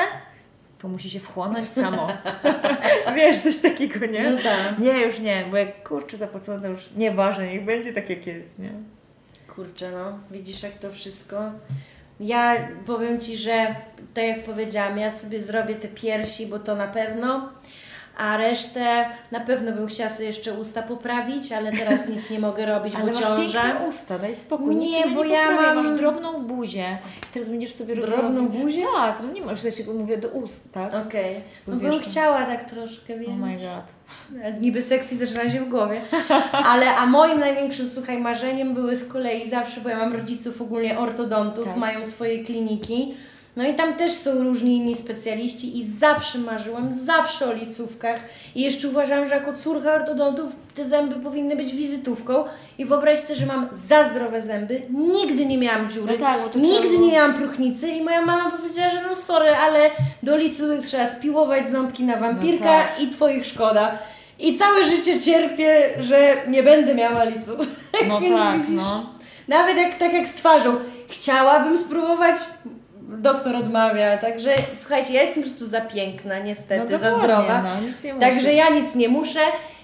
to 0.79 0.87
musi 0.87 1.09
się 1.09 1.19
wchłonąć 1.19 1.71
samo. 1.71 2.07
wiesz, 3.15 3.39
coś 3.39 3.57
takiego, 3.57 4.05
nie? 4.05 4.31
No 4.31 4.43
tak. 4.43 4.79
Nie, 4.79 5.01
już 5.01 5.19
nie, 5.19 5.45
bo 5.51 5.57
jak 5.57 5.87
kurczę 5.87 6.17
zapłacone, 6.17 6.61
to 6.61 6.67
już 6.67 6.89
nieważne, 6.97 7.47
niech 7.47 7.65
będzie 7.65 7.93
tak 7.93 8.09
jak 8.09 8.27
jest, 8.27 8.59
nie? 8.59 8.71
Kurczę, 9.55 9.91
no, 9.91 10.19
widzisz 10.31 10.63
jak 10.63 10.73
to 10.73 10.91
wszystko. 10.91 11.51
Ja 12.19 12.67
powiem 12.85 13.21
Ci, 13.21 13.37
że 13.37 13.75
tak 14.13 14.25
jak 14.25 14.43
powiedziałam, 14.43 14.97
ja 14.97 15.11
sobie 15.11 15.43
zrobię 15.43 15.75
te 15.75 15.87
piersi, 15.87 16.47
bo 16.47 16.59
to 16.59 16.75
na 16.75 16.87
pewno, 16.87 17.49
a 18.17 18.37
resztę 18.37 19.05
na 19.31 19.39
pewno 19.39 19.71
bym 19.71 19.87
chciała 19.87 20.09
sobie 20.09 20.25
jeszcze 20.27 20.53
usta 20.53 20.81
poprawić, 20.81 21.51
ale 21.51 21.71
teraz 21.71 22.07
nic 22.15 22.29
nie 22.29 22.39
mogę 22.39 22.65
robić, 22.65 22.95
Ale 22.95 23.05
bo 23.05 23.11
masz 23.11 23.19
ciążę. 23.19 23.61
piękne 23.61 23.87
usta, 23.89 24.19
daj 24.19 24.35
spokój. 24.35 24.75
Nie, 24.75 25.07
bo 25.07 25.23
nie 25.25 25.33
ja 25.33 25.51
mam- 25.51 25.75
Masz 25.75 25.99
drobną 25.99 26.43
buzię. 26.43 26.97
Teraz 27.33 27.49
będziesz 27.49 27.73
sobie 27.73 27.95
robiła... 27.95 28.17
Drobną 28.17 28.47
buzię? 28.47 28.83
Tak, 28.95 29.17
no 29.23 29.31
nie 29.33 29.41
masz, 29.41 29.59
w 29.59 29.61
sensie 29.61 29.83
mówię 29.93 30.17
do 30.17 30.27
ust, 30.27 30.73
tak? 30.73 30.93
Okej, 31.07 31.35
no 31.67 31.73
Wiesz, 31.77 31.89
bym 31.91 31.99
no. 32.01 32.09
chciała 32.09 32.45
tak 32.45 32.63
troszkę, 32.69 33.19
wiem. 33.19 33.43
Oh 33.43 33.45
my 33.47 33.55
god. 33.57 33.85
Niby 34.61 34.81
seksy 34.81 35.15
zaczyna 35.17 35.49
się 35.49 35.59
w 35.59 35.69
głowie. 35.69 36.01
Ale, 36.51 36.95
a 36.95 37.05
moim 37.05 37.39
największym, 37.39 37.89
słuchaj, 37.89 38.21
marzeniem 38.21 38.73
były 38.73 38.97
z 38.97 39.07
kolei 39.07 39.49
zawsze, 39.49 39.81
bo 39.81 39.89
ja 39.89 39.97
mam 39.97 40.13
rodziców 40.13 40.61
ogólnie 40.61 40.99
ortodontów, 40.99 41.65
Tak. 41.65 41.77
mają 41.77 42.05
swoje 42.05 42.43
kliniki. 42.43 43.13
No 43.55 43.63
i 43.67 43.73
tam 43.73 43.93
też 43.93 44.13
są 44.13 44.43
różni 44.43 44.75
inni 44.77 44.95
specjaliści 44.95 45.77
i 45.77 45.83
zawsze 45.85 46.37
marzyłam, 46.37 46.93
zawsze 46.93 47.49
o 47.49 47.53
licówkach. 47.53 48.19
I 48.55 48.61
jeszcze 48.61 48.87
uważam, 48.87 49.29
że 49.29 49.35
jako 49.35 49.53
córka 49.53 49.93
ortodontów 49.93 50.51
te 50.75 50.85
zęby 50.85 51.15
powinny 51.15 51.55
być 51.55 51.75
wizytówką. 51.75 52.43
I 52.77 52.85
wyobraź 52.85 53.19
sobie, 53.19 53.35
że 53.35 53.45
mam 53.45 53.67
za 53.87 54.03
zdrowe 54.03 54.41
zęby, 54.41 54.81
nigdy 54.89 55.45
nie 55.45 55.57
miałam 55.57 55.89
dziury, 55.91 56.13
No 56.19 56.25
tak, 56.25 56.55
nigdy 56.55 56.87
trzeba- 56.89 57.03
nie 57.05 57.11
miałam 57.11 57.33
próchnicy 57.33 57.87
i 57.89 58.01
moja 58.01 58.21
mama 58.21 58.49
powiedziała, 58.49 58.89
że 58.89 59.01
no 59.07 59.15
sorry, 59.15 59.49
ale 59.55 59.89
do 60.23 60.37
licówek 60.37 60.81
trzeba 60.81 61.07
spiłować 61.07 61.69
ząbki 61.69 62.03
na 62.03 62.17
wampirka 62.17 62.65
No 62.65 62.83
tak. 62.83 63.01
i 63.01 63.09
Twoich 63.09 63.45
szkoda. 63.45 63.97
I 64.39 64.57
całe 64.57 64.83
życie 64.83 65.21
cierpię, 65.21 65.89
że 65.99 66.37
nie 66.47 66.63
będę 66.63 66.95
miała 66.95 67.23
licu. 67.23 67.51
No 68.07 68.19
Więc 68.19 68.35
tak, 68.37 68.57
widzisz, 68.57 68.75
no. 68.75 69.09
Nawet 69.47 69.77
jak 69.77 69.97
tak 69.97 70.13
jak 70.13 70.29
z 70.29 70.33
twarzą. 70.33 70.75
Chciałabym 71.09 71.79
spróbować, 71.79 72.35
doktor 73.07 73.55
odmawia. 73.55 74.17
Także 74.17 74.53
słuchajcie, 74.75 75.13
ja 75.13 75.21
jestem 75.21 75.43
po 75.43 75.49
prostu 75.49 75.67
za 75.67 75.81
piękna, 75.81 76.39
niestety, 76.39 76.93
No 76.93 76.99
za 76.99 77.19
zdrowa. 77.19 77.63
no, 77.63 78.19
Także 78.19 78.53
ja 78.53 78.69
nic 78.69 78.95
nie 78.95 79.09
muszę. 79.09 79.39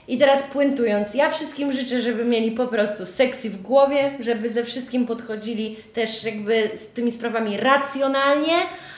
I 0.08 0.18
teraz 0.18 0.44
puentując, 0.44 1.14
ja 1.14 1.30
wszystkim 1.30 1.72
życzę, 1.72 2.02
żeby 2.02 2.26
mieli 2.26 2.52
po 2.52 2.68
prostu 2.68 3.06
seksy 3.06 3.50
w 3.50 3.62
głowie, 3.62 4.12
żeby 4.20 4.50
ze 4.50 4.64
wszystkim 4.64 5.06
podchodzili 5.08 5.76
też 5.94 6.24
jakby 6.24 6.70
z 6.78 6.88
tymi 6.88 7.12
sprawami 7.12 7.58
racjonalnie, 7.58 8.54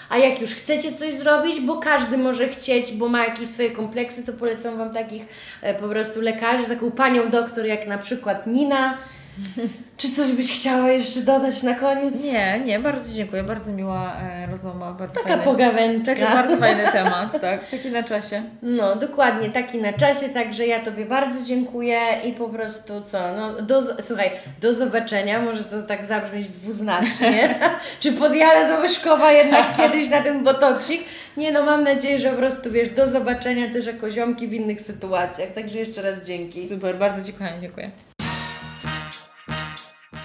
a 0.09 0.17
jak 0.17 0.41
już 0.41 0.49
chcecie 0.49 0.91
coś 0.91 1.13
zrobić, 1.13 1.61
bo 1.61 1.77
każdy 1.77 2.17
może 2.17 2.47
chcieć, 2.49 2.91
bo 2.91 3.09
ma 3.09 3.25
jakieś 3.25 3.49
swoje 3.49 3.71
kompleksy, 3.71 4.25
to 4.25 4.33
polecam 4.33 4.77
Wam 4.77 4.93
takich 4.93 5.25
e, 5.61 5.73
po 5.73 5.87
prostu 5.87 6.21
lekarzy, 6.21 6.65
taką 6.65 6.91
panią 6.91 7.29
doktor 7.29 7.65
jak 7.65 7.87
na 7.87 7.97
przykład 7.97 8.47
Nina. 8.47 8.97
Czy 9.97 10.11
coś 10.11 10.31
byś 10.31 10.59
chciała 10.59 10.91
jeszcze 10.91 11.19
dodać 11.19 11.63
na 11.63 11.75
koniec? 11.75 12.23
Nie, 12.23 12.59
nie, 12.59 12.79
bardzo 12.79 13.13
dziękuję, 13.13 13.43
bardzo 13.43 13.71
miła 13.71 14.15
e, 14.21 14.47
rozmowa, 14.47 14.91
bardzo 14.91 15.15
Taka 15.15 15.29
fajny, 15.29 15.43
pogawędka. 15.43 16.15
Taki 16.15 16.33
bardzo 16.33 16.57
fajny 16.57 16.83
temat, 16.91 17.41
tak, 17.41 17.69
taki 17.69 17.91
na 17.91 18.03
czasie. 18.03 18.43
No, 18.61 18.95
dokładnie, 18.95 19.49
taki 19.49 19.77
na 19.77 19.93
czasie, 19.93 20.29
także 20.29 20.67
ja 20.67 20.79
Tobie 20.79 21.05
bardzo 21.05 21.45
dziękuję 21.45 21.99
i 22.25 22.31
po 22.33 22.49
prostu 22.49 23.01
co, 23.01 23.17
no, 23.37 23.61
do, 23.61 23.81
słuchaj, 24.01 24.31
do 24.61 24.73
zobaczenia, 24.73 25.41
może 25.41 25.63
to 25.63 25.83
tak 25.83 26.05
zabrzmieć 26.05 26.47
dwuznacznie, 26.47 27.59
czy 27.99 28.11
podjadę 28.11 28.75
do 28.75 28.81
Wyszkowa 28.81 29.31
jednak 29.31 29.73
kiedyś 29.77 30.09
na 30.09 30.21
ten 30.21 30.43
botoksik, 30.43 31.01
nie 31.37 31.51
no, 31.51 31.63
mam 31.63 31.83
nadzieję, 31.83 32.19
że 32.19 32.29
po 32.29 32.37
prostu, 32.37 32.71
wiesz, 32.71 32.89
do 32.89 33.09
zobaczenia 33.09 33.73
też 33.73 33.85
jako 33.85 34.11
ziomki 34.11 34.47
w 34.47 34.53
innych 34.53 34.81
sytuacjach, 34.81 35.51
także 35.51 35.77
jeszcze 35.77 36.01
raz 36.01 36.23
dzięki. 36.23 36.69
Super, 36.69 36.97
bardzo 36.97 37.31
kochanie, 37.31 37.57
dziękuję. 37.61 37.91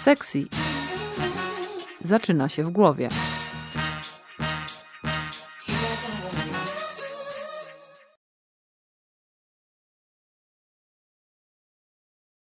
Sexy 0.03 0.45
zaczyna 2.01 2.49
się 2.49 2.65
w 2.65 2.71
głowie. 2.71 3.09